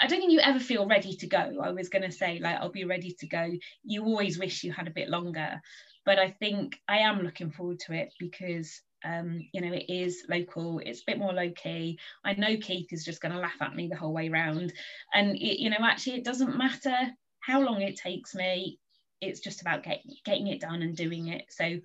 I 0.02 0.06
don't 0.06 0.18
think 0.18 0.32
you 0.32 0.40
ever 0.40 0.58
feel 0.58 0.88
ready 0.88 1.14
to 1.16 1.26
go. 1.26 1.58
I 1.62 1.72
was 1.72 1.90
going 1.90 2.04
to 2.04 2.10
say, 2.10 2.38
like, 2.38 2.56
I'll 2.56 2.70
be 2.70 2.86
ready 2.86 3.14
to 3.18 3.26
go. 3.26 3.50
You 3.84 4.02
always 4.04 4.38
wish 4.38 4.64
you 4.64 4.72
had 4.72 4.88
a 4.88 4.92
bit 4.92 5.10
longer, 5.10 5.60
but 6.06 6.18
I 6.18 6.30
think 6.30 6.78
I 6.88 7.00
am 7.00 7.20
looking 7.20 7.50
forward 7.50 7.80
to 7.80 7.92
it 7.92 8.14
because 8.18 8.80
um, 9.04 9.46
you 9.52 9.60
know, 9.60 9.74
it 9.74 9.84
is 9.88 10.24
local, 10.28 10.80
it's 10.84 11.00
a 11.00 11.04
bit 11.06 11.18
more 11.18 11.34
low 11.34 11.50
key. 11.50 11.98
I 12.24 12.32
know 12.32 12.56
Keith 12.56 12.92
is 12.92 13.04
just 13.04 13.20
going 13.20 13.32
to 13.32 13.40
laugh 13.40 13.60
at 13.60 13.74
me 13.74 13.88
the 13.88 13.96
whole 13.96 14.14
way 14.14 14.30
round. 14.30 14.72
And, 15.12 15.36
it, 15.36 15.60
you 15.60 15.70
know, 15.70 15.76
actually, 15.82 16.16
it 16.16 16.24
doesn't 16.24 16.56
matter 16.56 16.96
how 17.40 17.60
long 17.60 17.82
it 17.82 17.96
takes 17.96 18.34
me 18.34 18.78
it's 19.20 19.40
just 19.40 19.60
about 19.60 19.82
get, 19.82 20.02
getting 20.24 20.48
it 20.48 20.60
done 20.60 20.82
and 20.82 20.96
doing 20.96 21.28
it. 21.28 21.44
So 21.48 21.78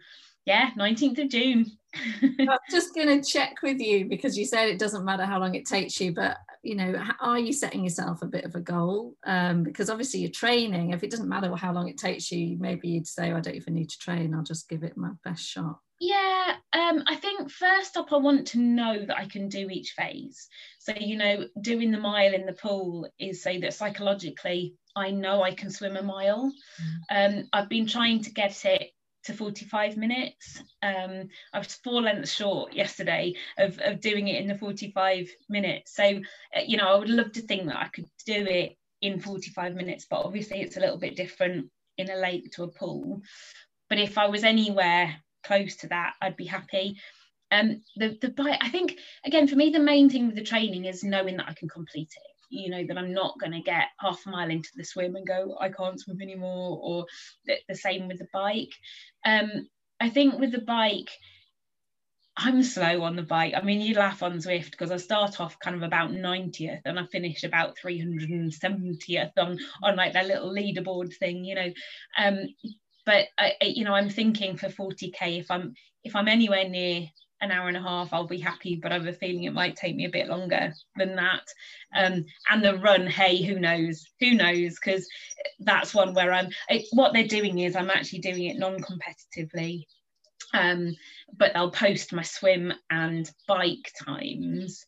yeah, 0.46 0.70
19th 0.78 1.24
of 1.24 1.30
June. 1.30 1.66
I'm 2.40 2.58
just 2.72 2.94
going 2.94 3.08
to 3.08 3.28
check 3.28 3.56
with 3.64 3.80
you 3.80 4.06
because 4.06 4.38
you 4.38 4.46
said 4.46 4.70
it 4.70 4.78
doesn't 4.78 5.06
matter 5.06 5.26
how 5.26 5.40
long 5.40 5.56
it 5.56 5.66
takes 5.66 6.00
you, 6.00 6.14
but 6.14 6.38
you 6.62 6.76
know, 6.76 7.04
are 7.20 7.40
you 7.40 7.52
setting 7.52 7.84
yourself 7.84 8.22
a 8.22 8.28
bit 8.28 8.46
of 8.46 8.54
a 8.56 8.60
goal? 8.60 9.16
Um, 9.26 9.64
because 9.64 9.90
obviously 9.90 10.20
you're 10.20 10.32
training. 10.32 10.92
If 10.92 11.04
it 11.04 11.10
doesn't 11.10 11.30
matter 11.30 11.54
how 11.56 11.74
long 11.74 11.88
it 11.88 11.98
takes 11.98 12.32
you, 12.32 12.58
maybe 12.60 12.90
you'd 12.90 13.08
say, 13.08 13.32
oh, 13.32 13.38
I 13.38 13.40
don't 13.40 13.56
even 13.56 13.74
need 13.74 13.90
to 13.90 13.98
train. 13.98 14.34
I'll 14.34 14.44
just 14.44 14.70
give 14.70 14.84
it 14.84 14.98
my 14.98 15.12
best 15.24 15.44
shot. 15.44 15.80
Yeah, 16.00 16.56
um, 16.74 17.04
I 17.08 17.16
think 17.16 17.50
first 17.50 17.96
up, 17.96 18.12
I 18.12 18.18
want 18.18 18.48
to 18.48 18.60
know 18.60 19.06
that 19.06 19.18
I 19.18 19.26
can 19.26 19.48
do 19.48 19.70
each 19.70 19.92
phase. 19.92 20.48
So, 20.80 20.94
you 21.00 21.18
know, 21.18 21.46
doing 21.62 21.92
the 21.92 22.00
mile 22.00 22.34
in 22.34 22.46
the 22.46 22.54
pool 22.54 23.08
is 23.18 23.42
so 23.42 23.58
that 23.62 23.74
psychologically 23.74 24.76
I 24.96 25.12
know 25.12 25.42
I 25.42 25.54
can 25.54 25.70
swim 25.72 25.98
a 25.98 26.04
mile. 26.04 26.52
Mm. 27.12 27.40
Um, 27.40 27.50
I've 27.54 27.70
been 27.70 27.88
trying 27.88 28.24
to 28.24 28.32
get 28.32 28.66
it 28.66 28.92
to 29.26 29.34
45 29.34 29.98
minutes. 29.98 30.62
Um, 30.82 31.30
I 31.54 31.60
was 31.60 31.76
four 31.84 32.02
lengths 32.02 32.32
short 32.32 32.74
yesterday 32.74 33.36
of, 33.58 33.80
of 33.84 34.00
doing 34.00 34.28
it 34.28 34.42
in 34.42 34.48
the 34.48 34.58
45 34.58 35.30
minutes. 35.50 35.96
So, 35.96 36.04
uh, 36.04 36.62
you 36.66 36.78
know, 36.78 36.88
I 36.88 36.96
would 36.96 37.10
love 37.10 37.32
to 37.34 37.42
think 37.42 37.68
that 37.68 37.78
I 37.78 37.88
could 37.88 38.06
do 38.26 38.46
it 38.46 38.78
in 39.02 39.20
45 39.20 39.76
minutes, 39.76 40.06
but 40.10 40.26
obviously 40.26 40.62
it's 40.62 40.78
a 40.78 40.80
little 40.80 40.98
bit 40.98 41.16
different 41.16 41.70
in 41.98 42.10
a 42.10 42.18
lake 42.18 42.52
to 42.52 42.64
a 42.64 42.68
pool. 42.68 43.22
But 43.90 44.00
if 44.00 44.18
I 44.18 44.28
was 44.28 44.44
anywhere 44.44 45.16
close 45.46 45.76
to 45.78 45.88
that, 45.88 46.14
I'd 46.22 46.38
be 46.38 46.46
happy. 46.46 46.98
Um, 47.52 47.82
the 47.96 48.18
the 48.22 48.30
bike, 48.30 48.60
I 48.62 48.70
think 48.70 48.98
again 49.24 49.48
for 49.48 49.56
me 49.56 49.70
the 49.70 49.80
main 49.80 50.10
thing 50.10 50.28
with 50.28 50.36
the 50.36 50.44
training 50.44 50.86
is 50.86 51.04
knowing 51.04 51.38
that 51.38 51.48
I 51.48 51.54
can 51.54 51.70
complete 51.70 52.12
it. 52.16 52.32
You 52.50 52.70
know 52.70 52.86
that 52.88 52.98
I'm 52.98 53.14
not 53.14 53.40
going 53.40 53.54
to 53.54 53.62
get 53.62 53.88
half 54.00 54.26
a 54.26 54.30
mile 54.30 54.50
into 54.50 54.70
the 54.76 54.84
swim 54.84 55.16
and 55.16 55.28
go 55.28 55.58
I 55.60 55.70
can't 55.70 56.00
swim 56.00 56.22
anymore, 56.22 56.80
or 56.82 57.06
the, 57.46 57.56
the 57.70 57.76
same 57.76 58.08
with 58.08 58.20
the 58.20 58.28
bike. 58.34 58.74
Um, 59.26 59.70
I 60.00 60.10
think 60.10 60.40
with 60.40 60.52
the 60.52 60.62
bike, 60.62 61.10
I'm 62.38 62.64
slow 62.64 63.04
on 63.04 63.16
the 63.16 63.24
bike. 63.24 63.54
I 63.56 63.62
mean, 63.62 63.80
you 63.80 63.96
laugh 63.96 64.22
on 64.22 64.38
Zwift 64.40 64.72
because 64.72 64.92
I 64.92 64.98
start 64.98 65.40
off 65.40 65.58
kind 65.60 65.76
of 65.76 65.84
about 65.84 66.12
90th 66.12 66.82
and 66.84 67.00
I 67.00 67.06
finish 67.06 67.44
about 67.44 67.78
370th 67.78 69.32
on 69.38 69.58
on 69.82 69.96
like 69.96 70.14
that 70.14 70.28
little 70.28 70.52
leaderboard 70.52 71.16
thing, 71.16 71.46
you 71.46 71.56
know. 71.56 71.72
Um, 72.18 72.48
but 73.06 73.28
I, 73.38 73.54
you 73.62 73.86
know, 73.86 73.94
I'm 73.94 74.10
thinking 74.10 74.58
for 74.58 74.68
40k, 74.68 75.40
if 75.40 75.52
I'm 75.52 75.74
if 76.04 76.16
I'm 76.16 76.28
anywhere 76.28 76.68
near 76.68 77.08
an 77.42 77.52
hour 77.52 77.68
and 77.68 77.78
a 77.78 77.82
half, 77.82 78.14
I'll 78.14 78.28
be 78.28 78.40
happy. 78.40 78.80
But 78.82 78.92
I 78.92 78.96
have 78.96 79.08
a 79.08 79.14
feeling 79.14 79.44
it 79.44 79.54
might 79.54 79.76
take 79.76 79.96
me 79.96 80.06
a 80.06 80.10
bit 80.10 80.28
longer 80.28 80.74
than 80.96 81.16
that. 81.16 81.44
Um, 81.96 82.26
and 82.50 82.64
the 82.64 82.78
run, 82.78 83.08
hey, 83.08 83.44
who 83.44 83.60
knows? 83.60 84.06
Who 84.20 84.34
knows? 84.34 84.76
Because 84.84 85.08
that's 85.60 85.94
one 85.94 86.14
where 86.14 86.34
I'm. 86.34 86.50
It, 86.70 86.86
what 86.92 87.14
they're 87.14 87.28
doing 87.28 87.60
is 87.60 87.76
I'm 87.76 87.90
actually 87.90 88.20
doing 88.20 88.46
it 88.46 88.58
non-competitively. 88.58 89.84
Um, 90.54 90.96
but 91.38 91.54
they'll 91.54 91.72
post 91.72 92.14
my 92.14 92.22
swim 92.22 92.72
and 92.90 93.30
bike 93.48 93.92
times 94.06 94.86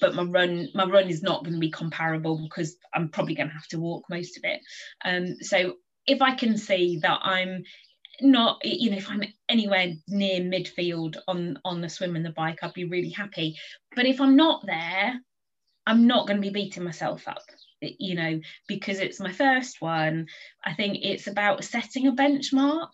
but 0.00 0.14
my 0.14 0.22
run 0.22 0.68
my 0.74 0.84
run 0.84 1.08
is 1.08 1.22
not 1.22 1.44
going 1.44 1.54
to 1.54 1.60
be 1.60 1.70
comparable 1.70 2.38
because 2.42 2.76
I'm 2.94 3.08
probably 3.08 3.34
going 3.34 3.48
to 3.48 3.54
have 3.54 3.68
to 3.68 3.80
walk 3.80 4.04
most 4.08 4.36
of 4.36 4.44
it. 4.44 4.60
Um, 5.04 5.36
so 5.40 5.74
if 6.06 6.22
I 6.22 6.34
can 6.34 6.56
see 6.56 6.98
that 7.02 7.20
I'm 7.22 7.64
not 8.20 8.64
you 8.64 8.90
know 8.90 8.96
if 8.98 9.08
i'm 9.08 9.22
anywhere 9.48 9.94
near 10.06 10.38
midfield 10.40 11.16
on 11.26 11.58
on 11.64 11.80
the 11.80 11.88
swim 11.88 12.14
and 12.14 12.24
the 12.24 12.30
bike 12.30 12.58
i'd 12.62 12.72
be 12.74 12.84
really 12.84 13.10
happy. 13.10 13.56
But 13.96 14.06
if 14.06 14.20
i'm 14.20 14.36
not 14.36 14.64
there 14.66 15.14
i'm 15.86 16.06
not 16.06 16.26
going 16.26 16.40
to 16.40 16.46
be 16.46 16.52
beating 16.52 16.84
myself 16.84 17.26
up 17.26 17.42
you 17.80 18.14
know 18.14 18.40
because 18.68 19.00
it's 19.00 19.20
my 19.20 19.32
first 19.32 19.80
one. 19.80 20.26
I 20.64 20.74
think 20.74 20.98
it's 21.02 21.26
about 21.26 21.64
setting 21.64 22.06
a 22.06 22.12
benchmark 22.12 22.90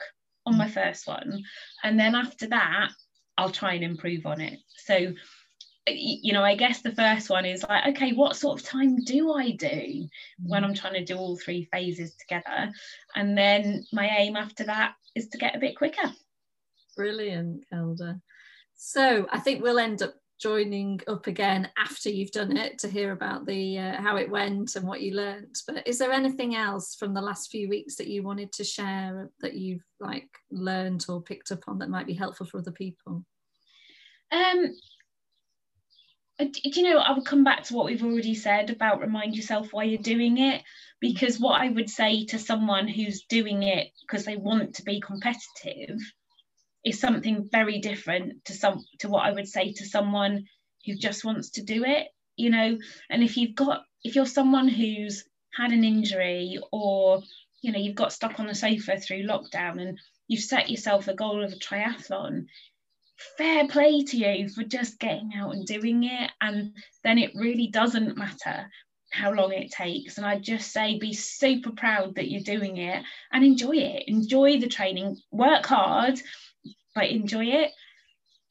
on 0.47 0.57
my 0.57 0.67
mm. 0.67 0.73
first 0.73 1.07
one. 1.07 1.43
And 1.85 1.99
then 1.99 2.15
after 2.15 2.47
that 2.49 2.91
i'll 3.37 3.51
try 3.51 3.75
and 3.75 3.85
improve 3.85 4.27
on 4.27 4.41
it. 4.41 4.59
So 4.77 5.13
you 5.95 6.33
know, 6.33 6.43
I 6.45 6.55
guess 6.55 6.83
the 6.83 6.95
first 6.95 7.31
one 7.31 7.45
is 7.45 7.65
like, 7.69 7.97
okay, 7.97 8.13
what 8.13 8.37
sort 8.37 8.61
of 8.61 8.67
time 8.67 8.97
do 9.05 9.33
I 9.33 9.53
do 9.53 10.09
when 10.43 10.65
I'm 10.65 10.75
trying 10.75 10.95
to 10.95 11.05
do 11.05 11.17
all 11.17 11.37
three 11.37 11.69
phases 11.73 12.15
together? 12.17 12.71
And 13.15 13.37
then 13.37 13.85
my 13.93 14.09
aim 14.19 14.37
after 14.37 14.65
that 14.65 14.95
is 15.15 15.29
to 15.29 15.39
get 15.39 15.57
a 15.57 15.61
bit 15.61 15.77
quicker. 15.77 16.13
Brilliant, 16.97 17.65
Kelda. 17.71 18.21
So 18.77 19.27
I 19.31 19.39
think 19.41 19.63
we'll 19.63 19.79
end 19.79 20.03
up 20.03 20.15
joining 20.41 21.01
up 21.09 21.27
again 21.27 21.69
after 21.77 22.09
you've 22.09 22.31
done 22.31 22.57
it 22.57 22.79
to 22.79 22.89
hear 22.89 23.13
about 23.13 23.45
the 23.45 23.77
uh, 23.79 24.01
how 24.01 24.17
it 24.17 24.31
went 24.31 24.77
and 24.77 24.87
what 24.87 25.01
you 25.03 25.13
learned 25.13 25.57
but 25.67 25.87
is 25.87 25.99
there 25.99 26.13
anything 26.13 26.55
else 26.55 26.95
from 26.95 27.13
the 27.13 27.21
last 27.21 27.51
few 27.51 27.69
weeks 27.69 27.97
that 27.97 28.07
you 28.07 28.23
wanted 28.23 28.53
to 28.53 28.63
share 28.63 29.31
that 29.41 29.55
you've 29.55 29.83
like 29.99 30.29
learned 30.53 31.05
or 31.09 31.21
picked 31.21 31.51
up 31.51 31.65
on 31.67 31.79
that 31.79 31.91
might 31.91 32.07
be 32.07 32.15
helpful 32.15 32.47
for 32.47 32.59
other 32.59 32.71
people 32.71 33.25
um 34.31 34.73
Uh, 36.41 36.45
do 36.45 36.81
you 36.81 36.83
know 36.83 36.99
i 36.99 37.13
would 37.13 37.25
come 37.25 37.45
back 37.45 37.65
to 37.65 37.75
what 37.75 37.87
we've 37.87 38.05
already 38.05 38.35
said 38.35 38.71
about 38.71 39.01
remind 39.01 39.35
yourself 39.35 39.73
why 39.73 39.85
you're 39.85 40.03
doing 40.03 40.39
it 40.39 40.63
because 41.01 41.41
what 41.41 41.61
i 41.61 41.69
would 41.69 41.91
say 41.91 42.25
to 42.25 42.39
someone 42.39 42.87
who's 42.87 43.23
doing 43.29 43.63
it 43.63 43.89
because 44.03 44.25
they 44.25 44.37
want 44.37 44.75
to 44.75 44.83
be 44.83 45.01
competitive 45.01 45.99
is 46.85 47.01
something 47.01 47.49
very 47.51 47.81
different 47.81 48.45
to 48.45 48.53
some 48.53 48.85
to 48.99 49.09
what 49.09 49.25
i 49.27 49.33
would 49.33 49.49
say 49.49 49.73
to 49.73 49.85
someone 49.85 50.45
who 50.87 50.95
just 50.95 51.25
wants 51.25 51.51
to 51.51 51.63
do 51.63 51.85
it 51.85 52.09
you 52.39 52.51
know? 52.51 52.79
And 53.11 53.23
if 53.23 53.37
you've 53.37 53.55
got 53.55 53.83
if 54.03 54.15
you're 54.15 54.25
someone 54.27 54.69
who's 54.69 55.25
had 55.53 55.73
an 55.73 55.85
injury 55.85 56.59
or 56.73 57.21
you 57.61 57.73
know 57.73 57.79
you've 57.79 57.97
got 57.97 58.13
stuck 58.13 58.39
on 58.41 58.47
the 58.47 58.55
sofa 58.55 58.99
through 58.99 59.25
lockdown 59.25 59.81
and 59.83 59.99
you've 60.29 60.45
set 60.45 60.71
yourself 60.71 61.09
a 61.09 61.15
goal 61.15 61.45
of 61.45 61.53
a 61.53 61.57
triathlon 61.57 62.47
fair 63.37 63.67
play 63.69 64.03
to 64.03 64.17
you 64.17 64.49
for 64.49 64.63
just 64.63 64.99
getting 64.99 65.33
out 65.37 65.55
and 65.55 65.67
doing 65.67 66.05
it. 66.05 66.31
And 66.41 66.75
then 67.05 67.19
it 67.19 67.33
really 67.35 67.69
doesn't 67.69 68.17
matter 68.17 68.71
how 69.11 69.33
long 69.33 69.53
it 69.53 69.71
takes. 69.71 70.19
And 70.19 70.27
I 70.27 70.39
just 70.39 70.73
say 70.73 70.99
be 70.99 71.13
super 71.13 71.71
proud 71.73 72.15
that 72.15 72.31
you're 72.31 72.43
doing 72.43 72.77
it 72.79 73.03
and 73.33 73.45
enjoy 73.45 73.77
it. 73.77 74.05
Enjoy 74.07 74.61
the 74.61 74.69
training, 74.69 75.17
work 75.31 75.67
hard, 75.67 76.21
but 76.95 77.09
enjoy 77.09 77.47
it. 77.47 77.71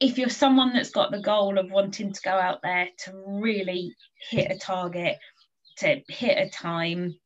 If 0.00 0.18
you're 0.18 0.28
someone 0.28 0.72
that's 0.72 0.90
got 0.90 1.10
the 1.10 1.20
goal 1.20 1.58
of 1.58 1.70
wanting 1.70 2.12
to 2.12 2.20
go 2.22 2.30
out 2.30 2.62
there 2.62 2.88
to 3.04 3.12
really 3.26 3.94
hit 4.30 4.50
a 4.50 4.58
target, 4.58 5.18
to 5.78 6.00
hit 6.08 6.38
a 6.38 6.50
time, 6.50 7.18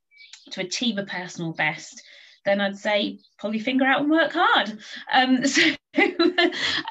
to 0.52 0.62
achieve 0.62 0.98
a 0.98 1.04
personal 1.04 1.52
best, 1.52 2.02
then 2.44 2.60
I'd 2.60 2.78
say 2.78 3.18
pull 3.38 3.54
your 3.54 3.64
finger 3.64 3.84
out 3.84 4.00
and 4.00 4.10
work 4.10 4.32
hard. 4.34 4.78
Um, 5.12 5.44
so, 5.46 5.62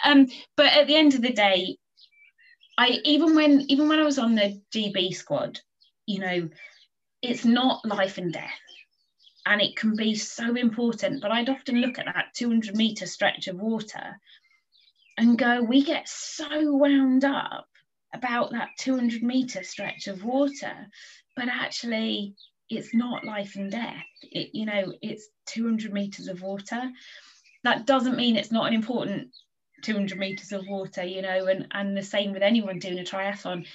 um, 0.03 0.27
but 0.55 0.67
at 0.67 0.87
the 0.87 0.95
end 0.95 1.13
of 1.15 1.21
the 1.21 1.33
day, 1.33 1.77
I 2.77 2.99
even 3.03 3.35
when 3.35 3.61
even 3.69 3.87
when 3.87 3.99
I 3.99 4.03
was 4.03 4.19
on 4.19 4.35
the 4.35 4.61
GB 4.73 5.13
squad, 5.13 5.59
you 6.05 6.19
know, 6.19 6.49
it's 7.21 7.45
not 7.45 7.85
life 7.85 8.17
and 8.17 8.33
death. 8.33 8.59
And 9.45 9.61
it 9.61 9.75
can 9.75 9.95
be 9.95 10.15
so 10.15 10.55
important. 10.55 11.21
But 11.21 11.31
I'd 11.31 11.49
often 11.49 11.81
look 11.81 11.97
at 11.97 12.05
that 12.05 12.33
200 12.35 12.75
meter 12.75 13.07
stretch 13.07 13.47
of 13.47 13.59
water 13.59 14.19
and 15.17 15.37
go, 15.37 15.61
we 15.61 15.83
get 15.83 16.07
so 16.07 16.73
wound 16.73 17.25
up 17.25 17.67
about 18.13 18.51
that 18.51 18.69
200 18.79 19.23
meter 19.23 19.63
stretch 19.63 20.07
of 20.07 20.23
water. 20.23 20.87
But 21.35 21.47
actually, 21.47 22.35
it's 22.71 22.93
not 22.93 23.25
life 23.25 23.55
and 23.55 23.71
death. 23.71 24.05
It, 24.21 24.51
you 24.53 24.65
know, 24.65 24.93
it's 25.01 25.27
200 25.47 25.91
meters 25.93 26.27
of 26.27 26.41
water. 26.41 26.81
That 27.63 27.86
doesn't 27.86 28.17
mean 28.17 28.36
it's 28.36 28.51
not 28.51 28.67
an 28.67 28.73
important 28.73 29.29
200 29.84 30.17
meters 30.17 30.51
of 30.51 30.65
water, 30.67 31.03
you 31.03 31.21
know, 31.21 31.47
and, 31.47 31.67
and 31.71 31.97
the 31.97 32.03
same 32.03 32.31
with 32.31 32.41
anyone 32.41 32.79
doing 32.79 32.99
a 32.99 33.03
triathlon. 33.03 33.65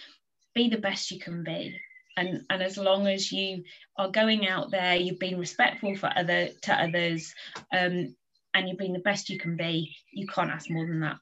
Be 0.55 0.69
the 0.69 0.79
best 0.79 1.11
you 1.11 1.21
can 1.21 1.45
be. 1.45 1.79
And, 2.17 2.45
and 2.49 2.63
as 2.63 2.79
long 2.79 3.07
as 3.07 3.31
you 3.31 3.65
are 3.99 4.11
going 4.11 4.49
out 4.49 4.71
there, 4.71 4.97
you've 4.97 5.19
been 5.19 5.39
respectful 5.39 5.95
for 5.97 6.11
other 6.17 6.49
to 6.63 6.73
others, 6.75 7.35
um, 7.77 8.17
and 8.55 8.69
you've 8.69 8.79
been 8.79 8.95
the 8.95 9.01
best 9.01 9.29
you 9.29 9.39
can 9.39 9.57
be, 9.57 9.95
you 10.13 10.27
can't 10.27 10.51
ask 10.51 10.71
more 10.71 10.87
than 10.87 11.01
that. 11.01 11.19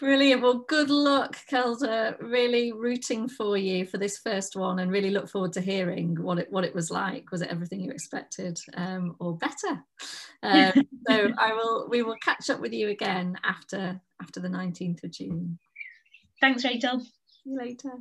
Brilliant. 0.00 0.42
Well, 0.42 0.64
good 0.68 0.90
luck, 0.90 1.36
Kelda. 1.48 2.16
Really 2.20 2.72
rooting 2.72 3.28
for 3.28 3.56
you 3.56 3.86
for 3.86 3.96
this 3.96 4.18
first 4.18 4.56
one, 4.56 4.80
and 4.80 4.90
really 4.90 5.10
look 5.10 5.28
forward 5.28 5.52
to 5.52 5.60
hearing 5.60 6.20
what 6.20 6.38
it 6.38 6.50
what 6.50 6.64
it 6.64 6.74
was 6.74 6.90
like. 6.90 7.30
Was 7.30 7.42
it 7.42 7.50
everything 7.50 7.80
you 7.80 7.92
expected, 7.92 8.58
um, 8.76 9.14
or 9.20 9.36
better? 9.38 9.84
Um, 10.42 10.72
so 11.06 11.28
I 11.38 11.52
will. 11.52 11.88
We 11.88 12.02
will 12.02 12.16
catch 12.22 12.50
up 12.50 12.60
with 12.60 12.72
you 12.72 12.88
again 12.88 13.36
after 13.44 14.00
after 14.20 14.40
the 14.40 14.48
nineteenth 14.48 15.04
of 15.04 15.12
June. 15.12 15.58
Thanks, 16.40 16.64
Rachel. 16.64 17.00
See 17.00 17.50
you 17.50 17.58
later. 17.58 17.92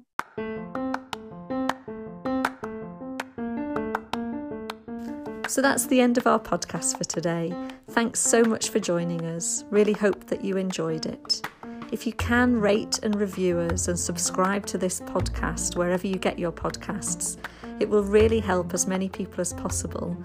So 5.47 5.62
that's 5.62 5.86
the 5.86 6.01
end 6.01 6.17
of 6.17 6.25
our 6.25 6.39
podcast 6.39 6.97
for 6.97 7.03
today. 7.03 7.53
Thanks 7.91 8.19
so 8.19 8.43
much 8.43 8.69
for 8.69 8.79
joining 8.79 9.23
us. 9.23 9.63
Really 9.69 9.93
hope 9.93 10.25
that 10.25 10.43
you 10.43 10.58
enjoyed 10.58 11.06
it. 11.06 11.47
If 11.93 12.06
you 12.08 12.13
can 12.13 12.60
rate 12.60 12.99
and 13.03 13.13
review 13.13 13.60
us 13.60 13.88
and 13.88 13.99
subscribe 13.99 14.65
to 14.65 14.79
this 14.79 15.01
podcast 15.01 15.75
wherever 15.75 16.08
you 16.08 16.15
get 16.15 16.39
your 16.39 16.51
podcasts, 16.51 17.38
it 17.79 17.88
will 17.88 18.01
really 18.01 18.39
help 18.39 18.73
as 18.73 18.88
many 18.88 19.08
people 19.08 19.41
as 19.41 19.53
possible 19.53 20.17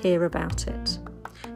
hear 0.00 0.26
about 0.26 0.66
it. 0.66 0.98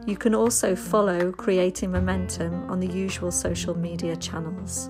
You 0.07 0.17
can 0.17 0.33
also 0.33 0.75
follow 0.75 1.31
Creating 1.31 1.91
Momentum 1.91 2.67
on 2.67 2.79
the 2.79 2.87
usual 2.87 3.31
social 3.31 3.77
media 3.77 4.15
channels. 4.15 4.89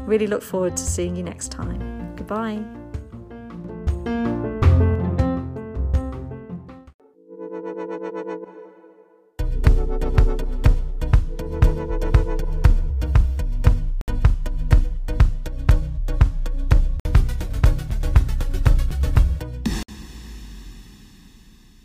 Really 0.05 0.27
look 0.27 0.43
forward 0.43 0.77
to 0.77 0.83
seeing 0.83 1.17
you 1.17 1.23
next 1.23 1.51
time. 1.51 2.15
Bye. 2.27 2.63